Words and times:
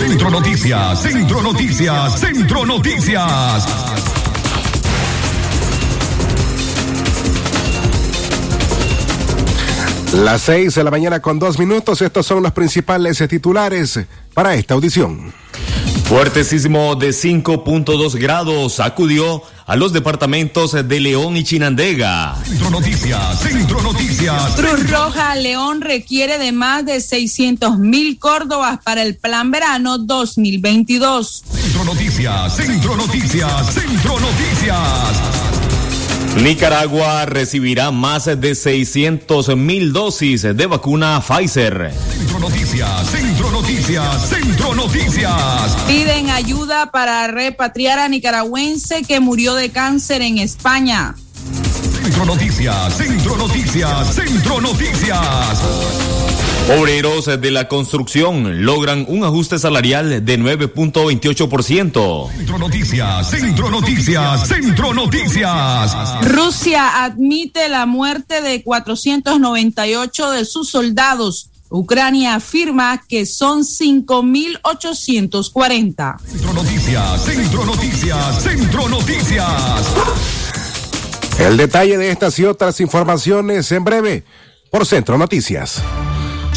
Centro 0.00 0.30
Noticias, 0.30 1.02
Centro 1.02 1.42
Noticias, 1.42 2.18
Centro 2.18 2.64
Noticias. 2.64 3.66
Las 10.14 10.40
seis 10.40 10.74
de 10.74 10.84
la 10.84 10.90
mañana 10.90 11.20
con 11.20 11.38
dos 11.38 11.58
minutos, 11.58 12.00
estos 12.00 12.24
son 12.24 12.42
los 12.42 12.52
principales 12.52 13.22
titulares 13.28 14.00
para 14.32 14.54
esta 14.54 14.72
audición. 14.72 15.34
Fuerte 16.04 16.44
sismo 16.44 16.96
de 16.96 17.10
5.2 17.10 18.18
grados 18.18 18.72
sacudió 18.76 19.42
a 19.70 19.76
los 19.76 19.92
departamentos 19.92 20.72
de 20.72 20.98
León 20.98 21.36
y 21.36 21.44
Chinandega. 21.44 22.34
Centro 22.44 22.70
Noticias, 22.70 23.38
Centro 23.38 23.80
Noticias. 23.80 24.56
Cruz 24.56 24.90
Roja 24.90 25.36
León 25.36 25.80
requiere 25.80 26.38
de 26.38 26.50
más 26.50 26.84
de 26.84 27.00
600 27.00 27.78
mil 27.78 28.18
córdobas 28.18 28.80
para 28.82 29.02
el 29.02 29.14
plan 29.14 29.52
verano 29.52 29.98
2022. 29.98 31.44
Centro 31.52 31.84
Noticias, 31.84 32.56
Centro 32.56 32.96
Noticias, 32.96 33.72
Centro 33.72 34.18
Noticias. 34.18 35.59
Nicaragua 36.36 37.26
recibirá 37.26 37.90
más 37.90 38.24
de 38.24 38.54
600 38.54 39.56
mil 39.56 39.92
dosis 39.92 40.42
de 40.42 40.66
vacuna 40.66 41.20
Pfizer. 41.20 41.92
Centro 41.92 42.38
Noticias, 42.38 43.06
Centro 43.10 43.50
Noticias, 43.50 44.28
Centro 44.28 44.74
Noticias. 44.74 45.76
Piden 45.86 46.30
ayuda 46.30 46.90
para 46.92 47.26
repatriar 47.26 47.98
a 47.98 48.08
nicaragüense 48.08 49.02
que 49.02 49.20
murió 49.20 49.54
de 49.54 49.70
cáncer 49.70 50.22
en 50.22 50.38
España. 50.38 51.14
Centro 52.02 52.24
Noticias, 52.24 52.96
Centro 52.96 53.36
Noticias, 53.36 54.14
Centro 54.14 54.60
Noticias. 54.60 56.29
Obreros 56.78 57.26
de 57.26 57.50
la 57.50 57.66
construcción 57.66 58.64
logran 58.64 59.04
un 59.08 59.24
ajuste 59.24 59.58
salarial 59.58 60.24
de 60.24 60.38
9.28%. 60.38 62.30
Centro 62.30 62.58
Noticias, 62.58 63.28
Centro 63.28 63.70
Noticias, 63.70 64.46
Centro 64.46 64.94
Noticias. 64.94 65.96
Rusia 66.22 67.02
admite 67.04 67.68
la 67.68 67.86
muerte 67.86 68.40
de 68.40 68.62
498 68.62 70.30
de 70.30 70.44
sus 70.44 70.70
soldados. 70.70 71.50
Ucrania 71.70 72.36
afirma 72.36 73.02
que 73.08 73.26
son 73.26 73.62
5.840. 73.62 76.20
Centro 76.20 76.52
Noticias, 76.52 77.24
Centro 77.24 77.64
Noticias, 77.64 78.44
Centro 78.44 78.88
Noticias. 78.88 79.86
El 81.40 81.56
detalle 81.56 81.98
de 81.98 82.12
estas 82.12 82.38
y 82.38 82.44
otras 82.44 82.80
informaciones 82.80 83.72
en 83.72 83.82
breve 83.82 84.22
por 84.70 84.86
Centro 84.86 85.18
Noticias. 85.18 85.82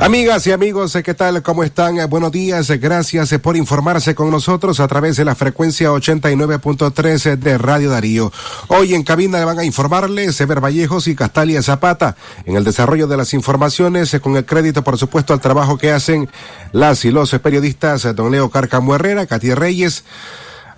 Amigas 0.00 0.46
y 0.46 0.52
amigos, 0.52 0.96
¿qué 1.04 1.12
tal? 1.12 1.42
¿Cómo 1.42 1.64
están? 1.64 1.96
Buenos 2.08 2.30
días. 2.30 2.70
Gracias 2.70 3.34
por 3.42 3.56
informarse 3.56 4.14
con 4.14 4.30
nosotros 4.30 4.78
a 4.78 4.86
través 4.86 5.16
de 5.16 5.24
la 5.24 5.34
frecuencia 5.34 5.90
89.3 5.90 7.36
de 7.36 7.58
Radio 7.58 7.90
Darío. 7.90 8.32
Hoy 8.68 8.94
en 8.94 9.02
cabina 9.02 9.40
le 9.40 9.44
van 9.44 9.58
a 9.58 9.64
informarles 9.64 10.40
Ever 10.40 10.60
Vallejos 10.60 11.08
y 11.08 11.16
Castalia 11.16 11.62
Zapata 11.62 12.16
en 12.44 12.54
el 12.54 12.62
desarrollo 12.62 13.08
de 13.08 13.16
las 13.16 13.34
informaciones 13.34 14.16
con 14.22 14.36
el 14.36 14.46
crédito, 14.46 14.84
por 14.84 14.98
supuesto, 14.98 15.32
al 15.32 15.40
trabajo 15.40 15.78
que 15.78 15.90
hacen 15.90 16.30
las 16.70 17.04
y 17.04 17.10
los 17.10 17.30
periodistas 17.40 18.14
don 18.14 18.30
Leo 18.30 18.50
Carcamo 18.50 18.94
Herrera, 18.94 19.26
Katy 19.26 19.52
Reyes, 19.54 20.04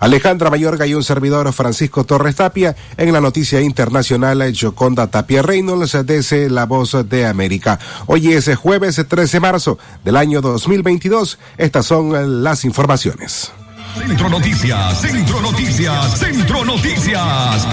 Alejandra 0.01 0.49
Mayorga 0.49 0.87
y 0.87 0.95
un 0.95 1.03
servidor 1.03 1.53
Francisco 1.53 2.03
Torres 2.03 2.35
Tapia 2.35 2.75
en 2.97 3.13
la 3.13 3.21
noticia 3.21 3.61
internacional 3.61 4.51
Joconda 4.59 5.11
Tapia 5.11 5.43
Reynolds 5.43 5.95
desde 6.03 6.49
La 6.49 6.65
Voz 6.65 6.97
de 7.07 7.27
América. 7.27 7.79
Hoy 8.07 8.33
es 8.33 8.49
jueves 8.55 8.99
13 9.07 9.37
de 9.37 9.39
marzo 9.39 9.77
del 10.03 10.17
año 10.17 10.41
2022. 10.41 11.37
Estas 11.55 11.85
son 11.85 12.43
las 12.43 12.65
informaciones. 12.65 13.51
Centro 13.95 14.29
Noticias, 14.29 15.01
Centro 15.01 15.41
Noticias, 15.41 16.19
Centro 16.19 16.63
Noticias. 16.63 17.67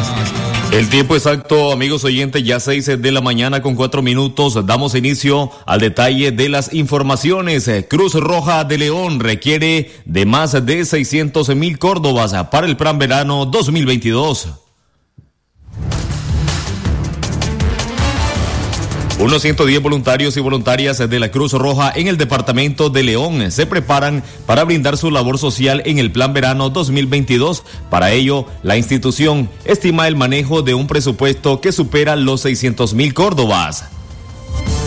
El 0.73 0.89
tiempo 0.89 1.15
exacto, 1.15 1.73
amigos 1.73 2.05
oyentes, 2.05 2.43
ya 2.43 2.59
seis 2.61 2.87
de 2.87 3.13
la 3.13 3.21
mañana 3.21 3.63
con 3.63 3.75
cuatro 3.75 4.03
minutos. 4.03 4.67
Damos 4.67 4.95
inicio 4.95 5.51
al 5.65 5.81
detalle 5.81 6.33
de 6.33 6.49
las 6.49 6.75
informaciones. 6.75 7.71
Cruz 7.89 8.15
Roja 8.15 8.65
de 8.65 8.79
León 8.79 9.21
requiere 9.21 9.93
de 10.05 10.27
más 10.27 10.65
de 10.67 10.85
600 10.85 11.55
mil 11.55 11.79
córdobas 11.79 12.33
para 12.51 12.67
el 12.67 12.77
plan 12.77 12.99
verano 12.99 13.47
2022. 13.47 14.68
Unos 19.29 19.43
110 19.43 19.83
voluntarios 19.83 20.39
y 20.39 20.41
voluntarias 20.41 20.97
de 20.97 21.19
la 21.19 21.31
Cruz 21.31 21.53
Roja 21.53 21.93
en 21.95 22.09
el 22.09 22.17
departamento 22.17 22.89
de 22.89 23.03
León 23.03 23.51
se 23.51 23.67
preparan 23.67 24.25
para 24.47 24.65
brindar 24.65 24.97
su 24.97 25.11
labor 25.11 25.37
social 25.37 25.83
en 25.85 25.99
el 25.99 26.11
Plan 26.11 26.33
Verano 26.33 26.71
2022. 26.71 27.63
Para 27.91 28.11
ello, 28.11 28.47
la 28.63 28.79
institución 28.79 29.51
estima 29.67 30.09
el 30.09 30.17
manejo 30.17 30.63
de 30.63 30.73
un 30.73 30.87
presupuesto 30.87 31.61
que 31.61 31.73
supera 31.73 32.17
los 32.17 32.41
600 32.41 32.95
mil 32.95 33.13
córdobas. 33.13 33.85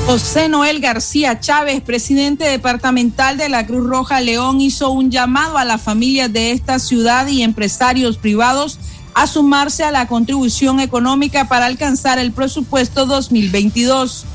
José 0.07 0.49
Noel 0.49 0.79
García 0.79 1.39
Chávez, 1.39 1.79
presidente 1.81 2.45
departamental 2.45 3.37
de 3.37 3.47
la 3.47 3.67
Cruz 3.67 3.87
Roja 3.87 4.21
León, 4.21 4.59
hizo 4.59 4.89
un 4.89 5.11
llamado 5.11 5.59
a 5.59 5.65
las 5.65 5.83
familias 5.83 6.33
de 6.33 6.49
esta 6.49 6.79
ciudad 6.79 7.27
y 7.27 7.43
empresarios 7.43 8.17
privados 8.17 8.79
a 9.13 9.27
sumarse 9.27 9.83
a 9.83 9.91
la 9.91 10.07
contribución 10.07 10.79
económica 10.79 11.47
para 11.47 11.65
alcanzar 11.65 12.19
el 12.19 12.31
presupuesto 12.31 13.05
2022. 13.05 14.25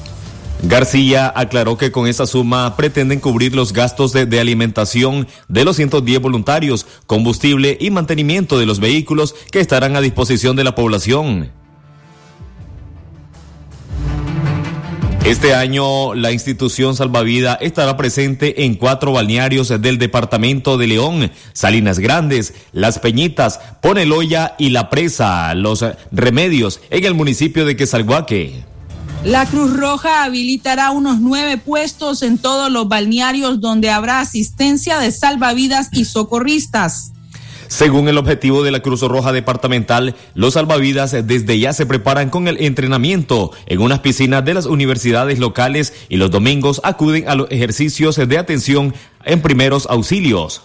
García 0.62 1.32
aclaró 1.34 1.76
que 1.76 1.92
con 1.92 2.06
esa 2.06 2.26
suma 2.26 2.76
pretenden 2.76 3.20
cubrir 3.20 3.54
los 3.54 3.72
gastos 3.72 4.12
de, 4.12 4.26
de, 4.26 4.41
alimentación 4.41 5.28
de 5.48 5.65
los 5.65 5.76
110 5.76 6.20
voluntarios, 6.20 6.86
combustible 7.06 7.76
y 7.78 7.91
mantenimiento 7.91 8.59
de 8.59 8.66
los 8.66 8.81
vehículos 8.81 9.34
que 9.53 9.60
estarán 9.60 9.97
a 9.97 10.00
disposición 10.00 10.56
de 10.56 10.65
la 10.65 10.75
población. 10.75 11.53
Este 15.26 15.56
año 15.56 16.14
la 16.14 16.31
institución 16.31 16.94
Salvavida 16.94 17.54
estará 17.54 17.97
presente 17.97 18.64
en 18.64 18.76
cuatro 18.76 19.10
balnearios 19.10 19.70
del 19.81 19.98
departamento 19.98 20.78
de 20.78 20.87
León, 20.87 21.32
Salinas 21.53 21.98
Grandes, 21.98 22.54
Las 22.70 23.00
Peñitas, 23.00 23.59
Poneloya 23.82 24.54
y 24.56 24.69
La 24.69 24.88
Presa, 24.88 25.53
Los 25.56 25.84
Remedios, 26.12 26.81
en 26.91 27.04
el 27.04 27.15
municipio 27.15 27.65
de 27.65 27.75
Quesalguaque. 27.75 28.62
La 29.25 29.47
Cruz 29.47 29.76
Roja 29.76 30.22
habilitará 30.22 30.92
unos 30.92 31.19
nueve 31.19 31.59
puestos 31.59 32.22
en 32.22 32.38
todos 32.38 32.70
los 32.70 32.86
balnearios 32.86 33.60
donde 33.60 33.91
habrá 33.91 34.20
asistencia 34.20 35.00
de 35.00 35.10
salvavidas 35.10 35.88
y 35.91 36.04
socorristas. 36.04 37.10
Según 37.69 38.09
el 38.09 38.19
objetivo 38.19 38.62
de 38.62 38.71
la 38.71 38.81
Cruz 38.81 39.03
Roja 39.03 39.32
Departamental, 39.32 40.15
los 40.34 40.54
salvavidas 40.54 41.12
desde 41.27 41.59
ya 41.59 41.72
se 41.72 41.87
preparan 41.87 42.31
con 42.31 42.49
el 42.49 42.59
entrenamiento 42.60 43.53
en 43.66 43.81
unas 43.81 44.00
piscinas 44.00 44.44
de 44.44 44.54
las 44.54 44.66
universidades 44.66 45.38
locales 45.38 45.93
y 46.09 46.16
los 46.16 46.31
domingos 46.31 46.81
acuden 46.84 47.28
a 47.28 47.34
los 47.34 47.50
ejercicios 47.50 48.16
de 48.16 48.38
atención 48.38 48.94
en 49.25 49.43
primeros 49.43 49.87
auxilios. 49.91 50.62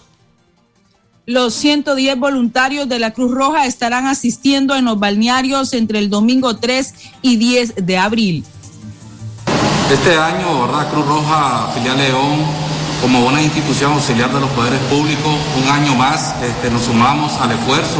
Los 1.24 1.54
110 1.54 2.18
voluntarios 2.18 2.88
de 2.88 2.98
la 2.98 3.12
Cruz 3.12 3.30
Roja 3.30 3.66
estarán 3.66 4.06
asistiendo 4.06 4.74
en 4.74 4.84
los 4.84 4.98
balnearios 4.98 5.72
entre 5.72 6.00
el 6.00 6.10
domingo 6.10 6.56
3 6.56 6.94
y 7.22 7.36
10 7.36 7.74
de 7.86 7.96
abril. 7.96 8.44
Este 9.92 10.16
año, 10.16 10.66
¿verdad? 10.66 10.90
Cruz 10.90 11.06
Roja, 11.06 11.70
filial 11.74 11.96
León, 11.96 12.40
como 13.02 13.26
una 13.26 13.42
institución 13.42 13.92
auxiliar 13.92 14.32
de 14.32 14.40
los 14.40 14.48
poderes 14.50 14.78
públicos, 14.88 15.34
un 15.60 15.68
año 15.68 15.94
más 15.96 16.36
este, 16.40 16.70
nos 16.70 16.82
sumamos 16.82 17.32
al 17.40 17.50
esfuerzo 17.50 17.98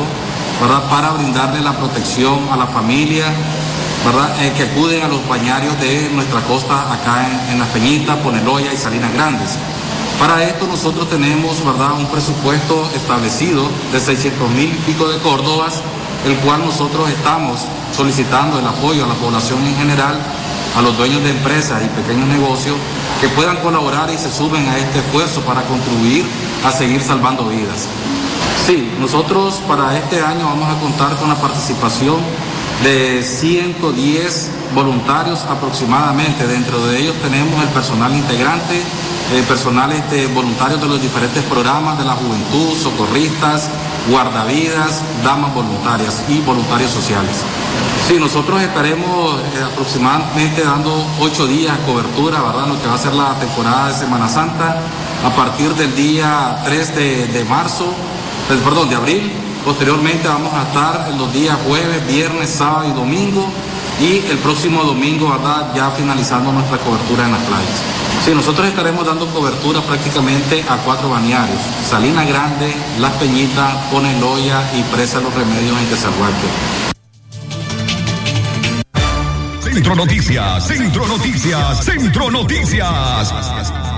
¿verdad? 0.60 0.88
para 0.88 1.10
brindarle 1.10 1.60
la 1.60 1.72
protección 1.72 2.38
a 2.52 2.56
la 2.56 2.68
familia 2.68 3.26
¿verdad? 4.06 4.30
Eh, 4.44 4.52
que 4.56 4.62
acuden 4.62 5.02
a 5.02 5.08
los 5.08 5.26
bañarios 5.28 5.78
de 5.80 6.08
nuestra 6.14 6.40
costa 6.42 6.92
acá 6.92 7.26
en, 7.26 7.52
en 7.54 7.58
Las 7.58 7.68
Peñitas, 7.68 8.16
Poneloya 8.18 8.72
y 8.72 8.76
Salinas 8.76 9.12
Grandes. 9.12 9.58
Para 10.18 10.44
esto 10.44 10.68
nosotros 10.68 11.10
tenemos 11.10 11.64
¿verdad? 11.64 11.92
un 11.98 12.06
presupuesto 12.06 12.88
establecido 12.94 13.68
de 13.92 13.98
600 13.98 14.50
mil 14.50 14.70
pico 14.86 15.08
de 15.08 15.18
córdobas, 15.18 15.82
el 16.24 16.36
cual 16.36 16.64
nosotros 16.64 17.10
estamos 17.10 17.66
solicitando 17.96 18.58
el 18.60 18.66
apoyo 18.66 19.04
a 19.04 19.08
la 19.08 19.14
población 19.14 19.66
en 19.66 19.76
general, 19.76 20.16
a 20.76 20.82
los 20.82 20.96
dueños 20.96 21.22
de 21.22 21.30
empresas 21.30 21.82
y 21.82 21.88
pequeños 22.00 22.28
negocios, 22.28 22.76
que 23.20 23.28
puedan 23.28 23.56
colaborar 23.58 24.10
y 24.10 24.18
se 24.18 24.32
suben 24.32 24.68
a 24.68 24.78
este 24.78 24.98
esfuerzo 25.00 25.40
para 25.42 25.62
contribuir 25.62 26.24
a 26.64 26.72
seguir 26.72 27.02
salvando 27.02 27.48
vidas. 27.48 27.88
Sí, 28.66 28.92
nosotros 29.00 29.60
para 29.66 29.98
este 29.98 30.22
año 30.22 30.44
vamos 30.44 30.68
a 30.68 30.80
contar 30.80 31.16
con 31.16 31.28
la 31.28 31.34
participación 31.34 32.16
de 32.82 33.22
110 33.22 34.50
voluntarios 34.74 35.44
aproximadamente. 35.48 36.46
Dentro 36.46 36.84
de 36.86 37.00
ellos 37.00 37.14
tenemos 37.22 37.62
el 37.62 37.68
personal 37.70 38.14
integrante, 38.14 38.80
el 39.34 39.42
personal 39.44 39.92
este, 39.92 40.26
voluntarios 40.28 40.80
de 40.80 40.88
los 40.88 41.00
diferentes 41.00 41.42
programas 41.44 41.98
de 41.98 42.04
la 42.04 42.14
juventud, 42.14 42.76
socorristas, 42.76 43.68
guardavidas, 44.10 45.02
damas 45.24 45.54
voluntarias 45.54 46.22
y 46.28 46.40
voluntarios 46.40 46.90
sociales. 46.90 47.36
Sí, 48.08 48.18
nosotros 48.18 48.60
estaremos 48.60 49.40
eh, 49.40 49.62
aproximadamente 49.64 50.62
dando 50.62 51.06
ocho 51.20 51.46
días 51.46 51.78
de 51.78 51.84
cobertura, 51.84 52.42
¿verdad? 52.42 52.66
Lo 52.66 52.80
que 52.80 52.88
va 52.88 52.94
a 52.94 52.98
ser 52.98 53.14
la 53.14 53.34
temporada 53.38 53.88
de 53.88 53.94
Semana 53.94 54.28
Santa 54.28 54.80
a 55.24 55.30
partir 55.36 55.72
del 55.74 55.94
día 55.94 56.58
3 56.64 56.94
de, 57.32 57.46
marzo, 57.48 57.86
eh, 58.50 58.58
perdón, 58.64 58.88
de 58.90 58.96
abril. 58.96 59.32
Posteriormente 59.64 60.26
vamos 60.26 60.52
a 60.52 60.62
estar 60.62 61.14
los 61.16 61.32
días 61.32 61.56
jueves, 61.66 62.04
viernes, 62.08 62.50
sábado 62.50 62.88
y 62.88 62.92
domingo 62.92 63.46
y 64.00 64.24
el 64.30 64.38
próximo 64.38 64.84
domingo, 64.84 65.30
¿verdad? 65.30 65.74
Ya 65.74 65.90
finalizando 65.90 66.52
nuestra 66.52 66.78
cobertura 66.78 67.26
en 67.26 67.32
las 67.32 67.42
playas. 67.42 67.82
Sí, 68.24 68.32
nosotros 68.34 68.68
estaremos 68.68 69.04
dando 69.04 69.26
cobertura 69.26 69.80
prácticamente 69.80 70.64
a 70.68 70.76
cuatro 70.78 71.10
bañarios. 71.10 71.58
Salina 71.88 72.24
Grande, 72.24 72.72
Las 73.00 73.12
Peñitas, 73.12 73.74
Poneloya 73.90 74.62
y 74.78 74.82
Presa 74.94 75.20
Los 75.20 75.34
Remedios 75.34 75.76
en 75.78 75.86
Quesalhuaque. 75.88 76.82
Centro 79.60 79.94
Noticias, 79.96 80.66
Centro 80.66 81.08
Noticias, 81.08 81.84
Centro 81.84 82.30
Noticias. 82.30 83.32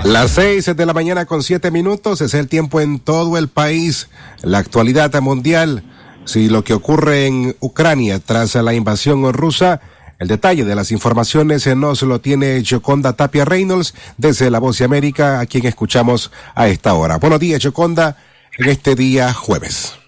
Las 0.03 0.31
seis 0.31 0.65
de 0.65 0.85
la 0.85 0.93
mañana 0.93 1.25
con 1.25 1.43
siete 1.43 1.69
minutos 1.69 2.21
es 2.21 2.33
el 2.33 2.47
tiempo 2.47 2.79
en 2.79 2.99
todo 2.99 3.37
el 3.37 3.47
país. 3.47 4.07
La 4.41 4.59
actualidad 4.59 5.13
mundial. 5.21 5.83
Si 6.25 6.49
lo 6.49 6.63
que 6.63 6.73
ocurre 6.73 7.27
en 7.27 7.55
Ucrania 7.59 8.19
tras 8.19 8.55
la 8.55 8.73
invasión 8.73 9.31
rusa 9.31 9.81
el 10.17 10.29
detalle 10.29 10.63
de 10.63 10.75
las 10.75 10.91
informaciones 10.91 11.67
eh, 11.67 11.75
nos 11.75 12.01
lo 12.03 12.19
tiene 12.19 12.63
Joconda 12.67 13.13
Tapia 13.13 13.43
Reynolds 13.43 13.93
desde 14.17 14.49
La 14.49 14.59
Voz 14.59 14.77
de 14.77 14.85
América, 14.85 15.41
a 15.41 15.45
quien 15.45 15.65
escuchamos 15.65 16.31
a 16.55 16.69
esta 16.69 16.93
hora. 16.93 17.17
Buenos 17.17 17.39
días, 17.39 17.61
Joconda, 17.61 18.15
en 18.57 18.69
este 18.69 18.95
día 18.95 19.33
jueves. 19.33 19.99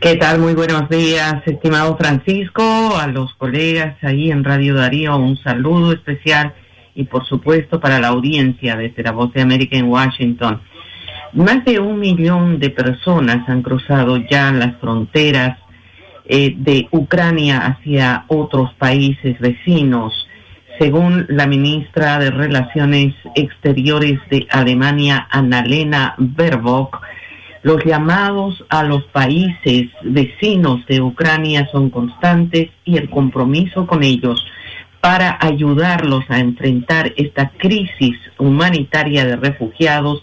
¿Qué 0.00 0.16
tal? 0.16 0.38
Muy 0.40 0.54
buenos 0.54 0.88
días, 0.90 1.42
estimado 1.46 1.96
Francisco, 1.96 2.96
a 2.96 3.06
los 3.06 3.34
colegas 3.34 3.96
ahí 4.02 4.30
en 4.30 4.44
Radio 4.44 4.74
Darío, 4.74 5.16
un 5.16 5.36
saludo 5.38 5.92
especial 5.92 6.54
y 6.94 7.04
por 7.04 7.26
supuesto 7.26 7.80
para 7.80 8.00
la 8.00 8.08
audiencia 8.08 8.76
desde 8.76 9.02
La 9.02 9.12
Voz 9.12 9.32
de 9.32 9.40
América 9.40 9.76
en 9.76 9.86
Washington. 9.86 10.60
Más 11.32 11.64
de 11.64 11.78
un 11.78 12.00
millón 12.00 12.58
de 12.58 12.70
personas 12.70 13.48
han 13.48 13.62
cruzado 13.62 14.16
ya 14.16 14.50
las 14.50 14.76
fronteras 14.78 15.58
eh, 16.24 16.54
de 16.56 16.88
Ucrania 16.90 17.58
hacia 17.58 18.24
otros 18.26 18.74
países 18.74 19.38
vecinos. 19.38 20.28
Según 20.80 21.26
la 21.28 21.46
ministra 21.46 22.18
de 22.18 22.30
Relaciones 22.30 23.14
Exteriores 23.36 24.18
de 24.28 24.46
Alemania, 24.50 25.28
Annalena 25.30 26.14
Baerbock, 26.18 27.00
los 27.62 27.84
llamados 27.84 28.64
a 28.68 28.82
los 28.82 29.04
países 29.04 29.88
vecinos 30.02 30.84
de 30.86 31.00
Ucrania 31.00 31.68
son 31.70 31.90
constantes 31.90 32.70
y 32.84 32.96
el 32.96 33.08
compromiso 33.08 33.86
con 33.86 34.02
ellos 34.02 34.44
para 35.00 35.38
ayudarlos 35.40 36.24
a 36.28 36.40
enfrentar 36.40 37.12
esta 37.16 37.50
crisis 37.50 38.16
humanitaria 38.38 39.24
de 39.26 39.36
refugiados 39.36 40.22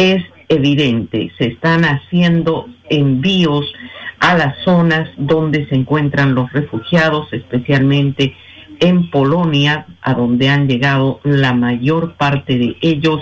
es 0.00 0.24
evidente. 0.48 1.30
Se 1.36 1.48
están 1.48 1.84
haciendo 1.84 2.66
envíos 2.88 3.70
a 4.18 4.34
las 4.34 4.56
zonas 4.64 5.10
donde 5.18 5.68
se 5.68 5.74
encuentran 5.74 6.34
los 6.34 6.50
refugiados, 6.52 7.30
especialmente 7.32 8.34
en 8.80 9.10
Polonia, 9.10 9.86
a 10.00 10.14
donde 10.14 10.48
han 10.48 10.68
llegado 10.68 11.20
la 11.22 11.52
mayor 11.52 12.14
parte 12.14 12.56
de 12.56 12.76
ellos, 12.80 13.20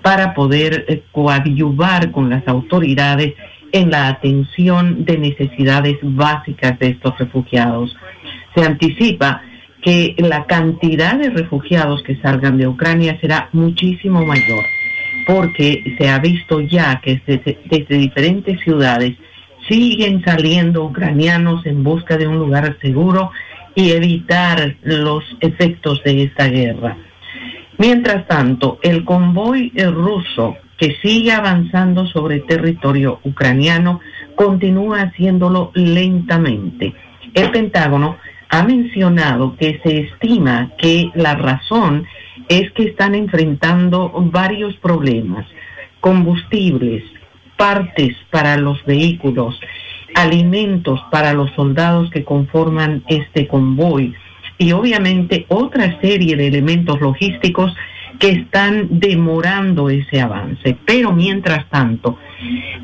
para 0.00 0.32
poder 0.34 0.86
eh, 0.88 1.02
coadyuvar 1.12 2.10
con 2.10 2.30
las 2.30 2.46
autoridades 2.48 3.34
en 3.72 3.90
la 3.90 4.08
atención 4.08 5.04
de 5.04 5.18
necesidades 5.18 5.96
básicas 6.02 6.78
de 6.78 6.88
estos 6.88 7.18
refugiados. 7.18 7.94
Se 8.54 8.64
anticipa 8.64 9.42
que 9.82 10.14
la 10.18 10.46
cantidad 10.46 11.18
de 11.18 11.28
refugiados 11.28 12.02
que 12.02 12.16
salgan 12.16 12.56
de 12.56 12.66
Ucrania 12.66 13.18
será 13.20 13.50
muchísimo 13.52 14.24
mayor, 14.24 14.64
porque 15.26 15.96
se 15.98 16.08
ha 16.08 16.18
visto 16.18 16.60
ya 16.60 17.00
que 17.00 17.20
desde, 17.26 17.96
diferentes 17.98 18.60
ciudades 18.60 19.16
siguen 19.68 20.22
saliendo 20.24 20.84
ucranianos 20.84 21.64
en 21.66 21.82
busca 21.82 22.16
de 22.16 22.26
un 22.26 22.38
lugar 22.38 22.76
seguro 22.80 23.30
y 23.74 23.92
evitar 23.92 24.76
los 24.82 25.24
efectos 25.40 26.02
de 26.04 26.24
esta 26.24 26.46
guerra. 26.48 26.96
Mientras 27.78 28.26
tanto, 28.28 28.78
el 28.82 29.04
convoy 29.04 29.72
ruso 29.76 30.56
que 30.78 30.96
sigue 31.02 31.32
avanzando 31.32 32.06
sobre 32.06 32.40
territorio 32.40 33.20
ucraniano 33.24 34.00
continúa 34.34 35.02
haciéndolo 35.02 35.70
lentamente. 35.74 36.92
El 37.32 37.50
Pentágono 37.50 38.16
ha 38.48 38.62
mencionado 38.62 39.56
que 39.56 39.80
se 39.82 40.00
estima 40.00 40.70
que 40.78 41.10
la 41.14 41.34
razón 41.34 42.06
es 42.48 42.70
que 42.72 42.84
están 42.84 43.14
enfrentando 43.14 44.12
varios 44.32 44.76
problemas, 44.76 45.46
combustibles, 46.00 47.02
partes 47.56 48.16
para 48.30 48.56
los 48.56 48.84
vehículos, 48.84 49.58
alimentos 50.14 51.00
para 51.10 51.32
los 51.32 51.50
soldados 51.52 52.10
que 52.10 52.24
conforman 52.24 53.02
este 53.08 53.46
convoy 53.46 54.14
y 54.58 54.72
obviamente 54.72 55.46
otra 55.48 56.00
serie 56.00 56.36
de 56.36 56.46
elementos 56.46 57.00
logísticos 57.00 57.74
que 58.18 58.30
están 58.30 59.00
demorando 59.00 59.90
ese 59.90 60.20
avance. 60.20 60.76
Pero 60.84 61.12
mientras 61.12 61.68
tanto, 61.68 62.18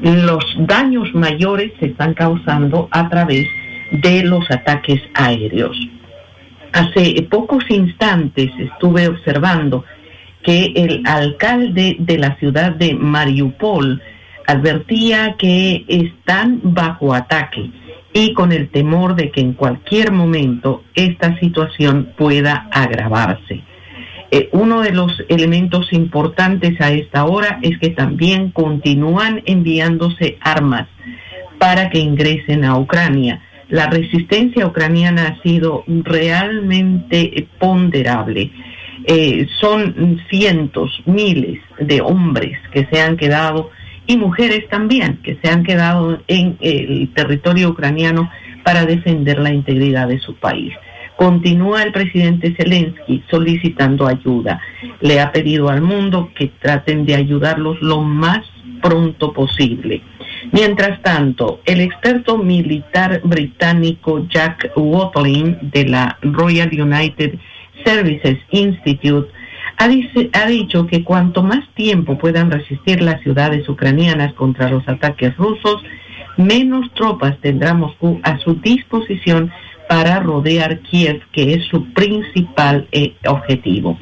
los 0.03 0.45
daños 0.59 1.15
mayores 1.15 1.73
se 1.79 1.87
están 1.87 2.15
causando 2.15 2.89
a 2.91 3.09
través 3.09 3.47
de 3.93 4.25
los 4.25 4.51
ataques 4.51 5.01
aéreos. 5.15 5.77
Hace 6.73 7.23
pocos 7.31 7.65
instantes 7.69 8.51
estuve 8.59 9.09
observando 9.09 9.85
que 10.43 10.73
el 10.75 11.03
alcalde 11.07 11.97
de 11.99 12.19
la 12.19 12.37
ciudad 12.37 12.73
de 12.73 12.95
Mariupol, 12.95 14.03
advertía 14.47 15.37
que 15.39 15.85
están 15.87 16.61
bajo 16.63 17.15
ataque 17.15 17.71
y 18.13 18.33
con 18.35 18.51
el 18.51 18.69
temor 18.71 19.15
de 19.15 19.31
que 19.31 19.41
en 19.41 19.53
cualquier 19.53 20.11
momento 20.11 20.83
esta 20.95 21.39
situación 21.39 22.13
pueda 22.17 22.69
agravarse. 22.73 23.63
Eh, 24.33 24.49
uno 24.53 24.81
de 24.83 24.93
los 24.93 25.25
elementos 25.29 25.93
importantes 25.93 26.81
a 26.81 26.91
esta 26.93 27.25
hora 27.25 27.59
es 27.63 27.79
que 27.79 27.91
también 27.91 28.51
continúan 28.51 29.43
enviándose 29.47 30.39
armas 30.41 30.89
para 31.59 31.91
que 31.91 31.99
ingresen 31.99 32.65
a 32.65 32.77
Ucrania. 32.77 33.43
La 33.71 33.89
resistencia 33.89 34.67
ucraniana 34.67 35.29
ha 35.29 35.43
sido 35.43 35.85
realmente 35.87 37.49
ponderable. 37.59 38.51
Eh, 39.05 39.47
son 39.61 40.21
cientos, 40.29 41.03
miles 41.07 41.61
de 41.79 42.01
hombres 42.01 42.59
que 42.73 42.87
se 42.87 43.01
han 43.01 43.17
quedado 43.17 43.71
y 44.07 44.17
mujeres 44.17 44.69
también 44.69 45.21
que 45.23 45.39
se 45.43 45.49
han 45.51 45.63
quedado 45.63 46.21
en 46.27 46.59
el 46.61 47.09
territorio 47.15 47.71
ucraniano 47.71 48.31
para 48.65 48.85
defender 48.85 49.39
la 49.39 49.53
integridad 49.53 50.09
de 50.09 50.19
su 50.19 50.35
país. 50.35 50.73
Continúa 51.17 51.83
el 51.83 51.93
presidente 51.93 52.55
Zelensky 52.57 53.23
solicitando 53.31 54.07
ayuda. 54.07 54.61
Le 55.01 55.21
ha 55.21 55.31
pedido 55.33 55.69
al 55.69 55.83
mundo 55.83 56.31
que 56.35 56.51
traten 56.61 57.07
de 57.07 57.15
ayudarlos 57.15 57.81
lo 57.83 58.01
más 58.03 58.41
pronto 58.83 59.33
posible. 59.33 60.03
Mientras 60.53 61.03
tanto, 61.03 61.61
el 61.65 61.81
experto 61.81 62.39
militar 62.39 63.21
británico 63.25 64.27
Jack 64.29 64.73
Watling 64.77 65.59
de 65.63 65.87
la 65.87 66.19
Royal 66.23 66.71
United 66.73 67.35
Services 67.85 68.39
Institute 68.51 69.31
ha, 69.77 70.47
dicho 70.47 70.87
que 70.87 71.03
cuanto 71.05 71.43
más 71.43 71.67
tiempo 71.75 72.19
puedan 72.19 72.51
resistir 72.51 73.01
las 73.01 73.23
ciudades 73.23 73.67
ucranianas 73.69 74.35
contra 74.35 74.69
los 74.69 74.87
ataques 74.87 75.35
rusos, 75.37 75.83
menos 76.37 76.93
tropas 76.93 77.39
tendrá 77.41 77.73
Moscú 77.73 78.21
a 78.23 78.39
su 78.39 78.55
disposición 78.55 79.51
para 79.89 80.21
rodear 80.21 80.81
Kiev, 80.81 81.23
que 81.33 81.55
es 81.55 81.65
su 81.65 81.93
principal 81.95 82.89
eh, 82.93 83.15
objetivo. 83.27 83.99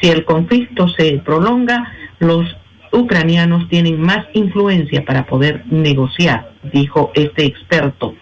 Si 0.00 0.10
el 0.10 0.24
conflicto 0.24 0.88
se 0.88 1.18
prolonga, 1.24 1.92
los 2.18 2.44
ucranianos 2.92 3.68
tienen 3.68 4.00
más 4.00 4.26
influencia 4.32 5.04
para 5.04 5.26
poder 5.26 5.64
negociar, 5.70 6.52
dijo 6.72 7.12
este 7.14 7.44
experto. 7.44 8.14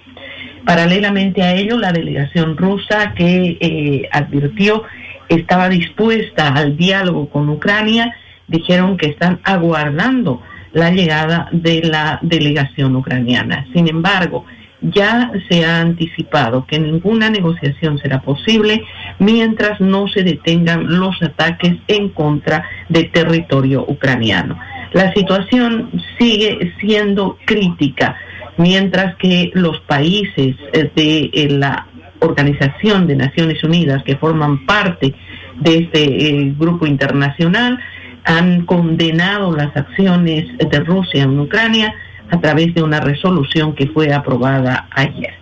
Paralelamente 0.65 1.43
a 1.43 1.55
ello, 1.55 1.79
la 1.79 1.93
delegación 1.93 2.57
rusa 2.57 3.15
que 3.15 3.57
eh, 3.61 4.09
advirtió 4.13 4.83
estaba 5.29 5.69
dispuesta 5.69 6.49
al 6.49 6.77
diálogo 6.77 7.29
con 7.31 7.49
Ucrania, 7.49 8.15
dijeron 8.47 8.97
que 8.97 9.07
están 9.07 9.41
aguardando 9.45 10.43
la 10.73 10.91
llegada 10.91 11.49
de 11.53 11.83
la 11.83 12.19
delegación 12.23 12.97
ucraniana. 12.97 13.67
Sin 13.73 13.89
embargo, 13.89 14.45
ya 14.81 15.33
se 15.49 15.65
ha 15.65 15.81
anticipado 15.81 16.67
que 16.67 16.79
ninguna 16.79 17.31
negociación 17.31 17.99
será 17.99 18.21
posible 18.21 18.85
mientras 19.19 19.81
no 19.81 20.09
se 20.09 20.23
detengan 20.23 20.99
los 20.99 21.21
ataques 21.23 21.77
en 21.89 22.11
contra 22.11 22.65
del 22.89 23.11
territorio 23.11 23.85
ucraniano. 23.87 24.59
La 24.93 25.13
situación 25.13 25.91
sigue 26.19 26.73
siendo 26.81 27.39
crítica, 27.45 28.17
mientras 28.57 29.17
que 29.17 29.51
los 29.55 29.81
países 29.81 30.57
eh, 30.73 30.91
de 30.95 31.31
eh, 31.33 31.51
la 31.51 31.87
Organización 32.21 33.07
de 33.07 33.17
Naciones 33.17 33.63
Unidas 33.63 34.03
que 34.03 34.17
forman 34.17 34.67
parte 34.67 35.15
de 35.57 35.79
este 35.79 36.03
eh, 36.03 36.55
grupo 36.59 36.87
internacional 36.87 37.79
han 38.25 38.67
condenado 38.67 39.55
las 39.55 39.75
acciones 39.77 40.47
de 40.59 40.81
Rusia 40.81 41.23
en 41.23 41.39
Ucrania 41.39 41.95
a 42.31 42.41
través 42.41 42.75
de 42.75 42.83
una 42.83 43.01
resolución 43.01 43.75
que 43.75 43.87
fue 43.87 44.13
aprobada 44.13 44.89
ayer. 44.91 45.35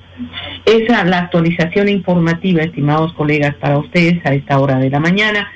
Esa 0.67 1.03
es 1.03 1.09
la 1.09 1.19
actualización 1.21 1.89
informativa, 1.89 2.61
estimados 2.61 3.13
colegas, 3.13 3.55
para 3.55 3.79
ustedes 3.79 4.21
a 4.27 4.35
esta 4.35 4.59
hora 4.59 4.79
de 4.79 4.91
la 4.91 4.99
mañana, 4.99 5.49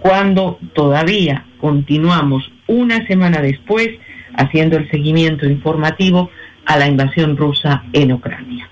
cuando 0.00 0.58
todavía 0.72 1.44
continuamos 1.60 2.50
una 2.66 3.06
semana 3.06 3.42
después 3.42 3.90
haciendo 4.36 4.78
el 4.78 4.90
seguimiento 4.90 5.44
informativo 5.46 6.30
a 6.64 6.78
la 6.78 6.86
invasión 6.86 7.36
rusa 7.36 7.84
en 7.92 8.12
Ucrania. 8.12 8.70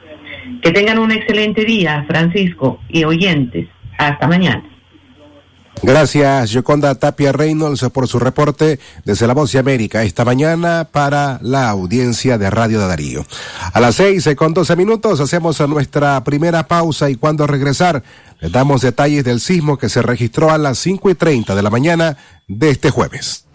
Que 0.62 0.70
tengan 0.70 0.98
un 0.98 1.12
excelente 1.12 1.62
día, 1.66 2.04
Francisco 2.08 2.80
y 2.88 3.04
oyentes. 3.04 3.68
Hasta 3.98 4.26
mañana. 4.26 4.71
Gracias, 5.80 6.50
Yoconda 6.50 6.94
Tapia 6.94 7.32
Reynolds, 7.32 7.82
por 7.92 8.06
su 8.06 8.18
reporte 8.18 8.78
desde 9.04 9.26
La 9.26 9.34
Voz 9.34 9.50
de 9.52 9.58
América 9.58 10.04
esta 10.04 10.24
mañana 10.24 10.88
para 10.90 11.38
la 11.42 11.70
audiencia 11.70 12.38
de 12.38 12.50
Radio 12.50 12.80
de 12.80 12.86
Darío. 12.86 13.26
A 13.72 13.80
las 13.80 13.96
seis 13.96 14.28
con 14.36 14.54
doce 14.54 14.76
minutos 14.76 15.20
hacemos 15.20 15.58
nuestra 15.68 16.22
primera 16.22 16.68
pausa 16.68 17.10
y 17.10 17.16
cuando 17.16 17.46
regresar 17.46 18.02
les 18.40 18.52
damos 18.52 18.82
detalles 18.82 19.24
del 19.24 19.40
sismo 19.40 19.78
que 19.78 19.88
se 19.88 20.02
registró 20.02 20.50
a 20.50 20.58
las 20.58 20.78
cinco 20.78 21.10
y 21.10 21.14
treinta 21.14 21.54
de 21.54 21.62
la 21.62 21.70
mañana 21.70 22.16
de 22.46 22.70
este 22.70 22.90
jueves. 22.90 23.46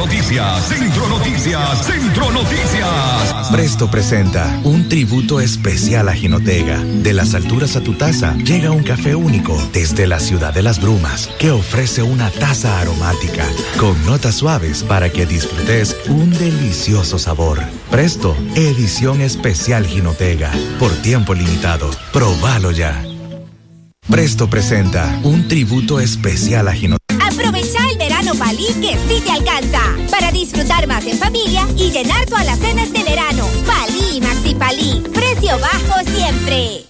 Noticias, 0.00 0.66
Centro 0.66 1.08
Noticias, 1.08 1.86
Centro 1.86 2.30
Noticias. 2.30 3.50
Presto 3.52 3.90
presenta 3.90 4.58
un 4.64 4.88
tributo 4.88 5.40
especial 5.40 6.08
a 6.08 6.14
Jinotega. 6.14 6.78
De 6.78 7.12
las 7.12 7.34
alturas 7.34 7.76
a 7.76 7.82
tu 7.82 7.92
taza 7.92 8.34
llega 8.36 8.70
un 8.70 8.82
café 8.82 9.14
único 9.14 9.54
desde 9.74 10.06
la 10.06 10.18
ciudad 10.18 10.54
de 10.54 10.62
las 10.62 10.80
brumas 10.80 11.28
que 11.38 11.50
ofrece 11.50 12.02
una 12.02 12.30
taza 12.30 12.80
aromática 12.80 13.46
con 13.78 14.02
notas 14.06 14.36
suaves 14.36 14.82
para 14.84 15.10
que 15.10 15.26
disfrutes 15.26 15.94
un 16.08 16.30
delicioso 16.30 17.18
sabor. 17.18 17.60
Presto, 17.90 18.34
edición 18.54 19.20
especial 19.20 19.86
Jinotega. 19.86 20.50
Por 20.78 20.92
tiempo 21.02 21.34
limitado. 21.34 21.90
Probalo 22.10 22.70
ya. 22.70 23.04
Presto 24.08 24.48
presenta 24.48 25.20
un 25.24 25.46
tributo 25.46 26.00
especial 26.00 26.68
a 26.68 26.72
Jinotega. 26.72 27.26
Aprovecha 27.26 27.79
Palí 28.38 28.66
que 28.80 28.96
sí 29.08 29.20
te 29.24 29.30
alcanza 29.30 29.80
para 30.10 30.30
disfrutar 30.30 30.86
más 30.86 31.06
en 31.06 31.18
familia 31.18 31.66
y 31.76 31.90
llenar 31.90 32.26
todas 32.26 32.46
las 32.46 32.58
cenas 32.58 32.92
de 32.92 33.02
verano. 33.02 33.46
Palí 33.66 34.20
Maxi 34.20 34.54
Palí, 34.54 35.02
precio 35.12 35.58
bajo 35.58 36.00
siempre. 36.14 36.89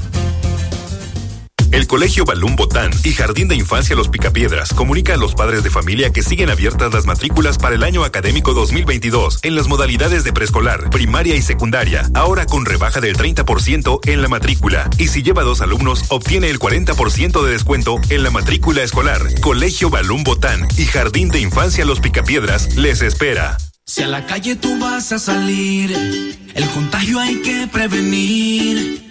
El 1.71 1.87
Colegio 1.87 2.25
Balún 2.25 2.57
Botán 2.57 2.91
y 3.05 3.13
Jardín 3.13 3.47
de 3.47 3.55
Infancia 3.55 3.95
Los 3.95 4.09
Picapiedras 4.09 4.73
comunica 4.73 5.13
a 5.13 5.17
los 5.17 5.35
padres 5.35 5.63
de 5.63 5.69
familia 5.69 6.11
que 6.11 6.21
siguen 6.21 6.49
abiertas 6.49 6.93
las 6.93 7.05
matrículas 7.05 7.57
para 7.57 7.75
el 7.75 7.83
año 7.83 8.03
académico 8.03 8.53
2022 8.53 9.39
en 9.43 9.55
las 9.55 9.69
modalidades 9.69 10.25
de 10.25 10.33
preescolar, 10.33 10.89
primaria 10.89 11.35
y 11.35 11.41
secundaria, 11.41 12.09
ahora 12.13 12.45
con 12.45 12.65
rebaja 12.65 12.99
del 12.99 13.15
30% 13.15 13.99
en 14.05 14.21
la 14.21 14.27
matrícula. 14.27 14.89
Y 14.97 15.07
si 15.07 15.23
lleva 15.23 15.43
dos 15.43 15.61
alumnos, 15.61 16.03
obtiene 16.09 16.49
el 16.49 16.59
40% 16.59 17.41
de 17.41 17.51
descuento 17.51 17.95
en 18.09 18.23
la 18.23 18.31
matrícula 18.31 18.83
escolar. 18.83 19.21
Colegio 19.39 19.89
Balún 19.89 20.25
Botán 20.25 20.67
y 20.77 20.85
Jardín 20.85 21.29
de 21.29 21.39
Infancia 21.39 21.85
Los 21.85 22.01
Picapiedras 22.01 22.75
les 22.75 23.01
espera. 23.01 23.57
Si 23.85 24.03
a 24.03 24.07
la 24.07 24.25
calle 24.25 24.57
tú 24.57 24.77
vas 24.77 25.13
a 25.13 25.19
salir, 25.19 26.37
el 26.53 26.69
contagio 26.71 27.17
hay 27.19 27.41
que 27.41 27.67
prevenir. 27.71 29.10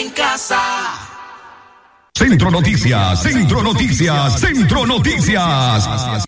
En 0.00 0.08
casa. 0.12 0.58
Centro 2.14 2.50
Noticias, 2.50 3.22
Centro 3.22 3.62
Noticias, 3.62 4.40
Centro 4.40 4.86
Noticias. 4.86 6.24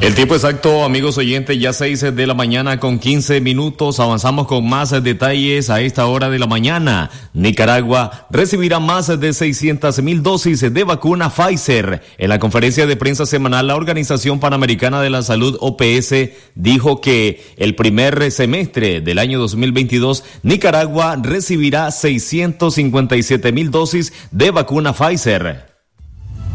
El 0.00 0.14
tiempo 0.14 0.34
exacto, 0.34 0.82
amigos 0.82 1.18
oyentes, 1.18 1.60
ya 1.60 1.74
seis 1.74 2.00
de 2.00 2.26
la 2.26 2.32
mañana 2.32 2.80
con 2.80 2.98
15 2.98 3.42
minutos. 3.42 4.00
Avanzamos 4.00 4.46
con 4.46 4.66
más 4.66 4.90
detalles 5.02 5.68
a 5.68 5.82
esta 5.82 6.06
hora 6.06 6.30
de 6.30 6.38
la 6.38 6.46
mañana. 6.46 7.10
Nicaragua 7.34 8.26
recibirá 8.30 8.80
más 8.80 9.20
de 9.20 9.32
600 9.34 10.02
mil 10.02 10.22
dosis 10.22 10.60
de 10.72 10.84
vacuna 10.84 11.28
Pfizer. 11.28 12.00
En 12.16 12.30
la 12.30 12.38
conferencia 12.38 12.86
de 12.86 12.96
prensa 12.96 13.26
semanal, 13.26 13.66
la 13.66 13.76
Organización 13.76 14.40
Panamericana 14.40 15.02
de 15.02 15.10
la 15.10 15.20
Salud, 15.20 15.58
OPS, 15.60 16.30
dijo 16.54 17.02
que 17.02 17.44
el 17.58 17.74
primer 17.74 18.32
semestre 18.32 19.02
del 19.02 19.18
año 19.18 19.38
2022, 19.38 20.24
Nicaragua 20.42 21.16
recibirá 21.22 21.90
657 21.90 23.52
mil 23.52 23.70
dosis 23.70 24.14
de 24.30 24.50
vacuna 24.50 24.94
Pfizer. 24.94 25.69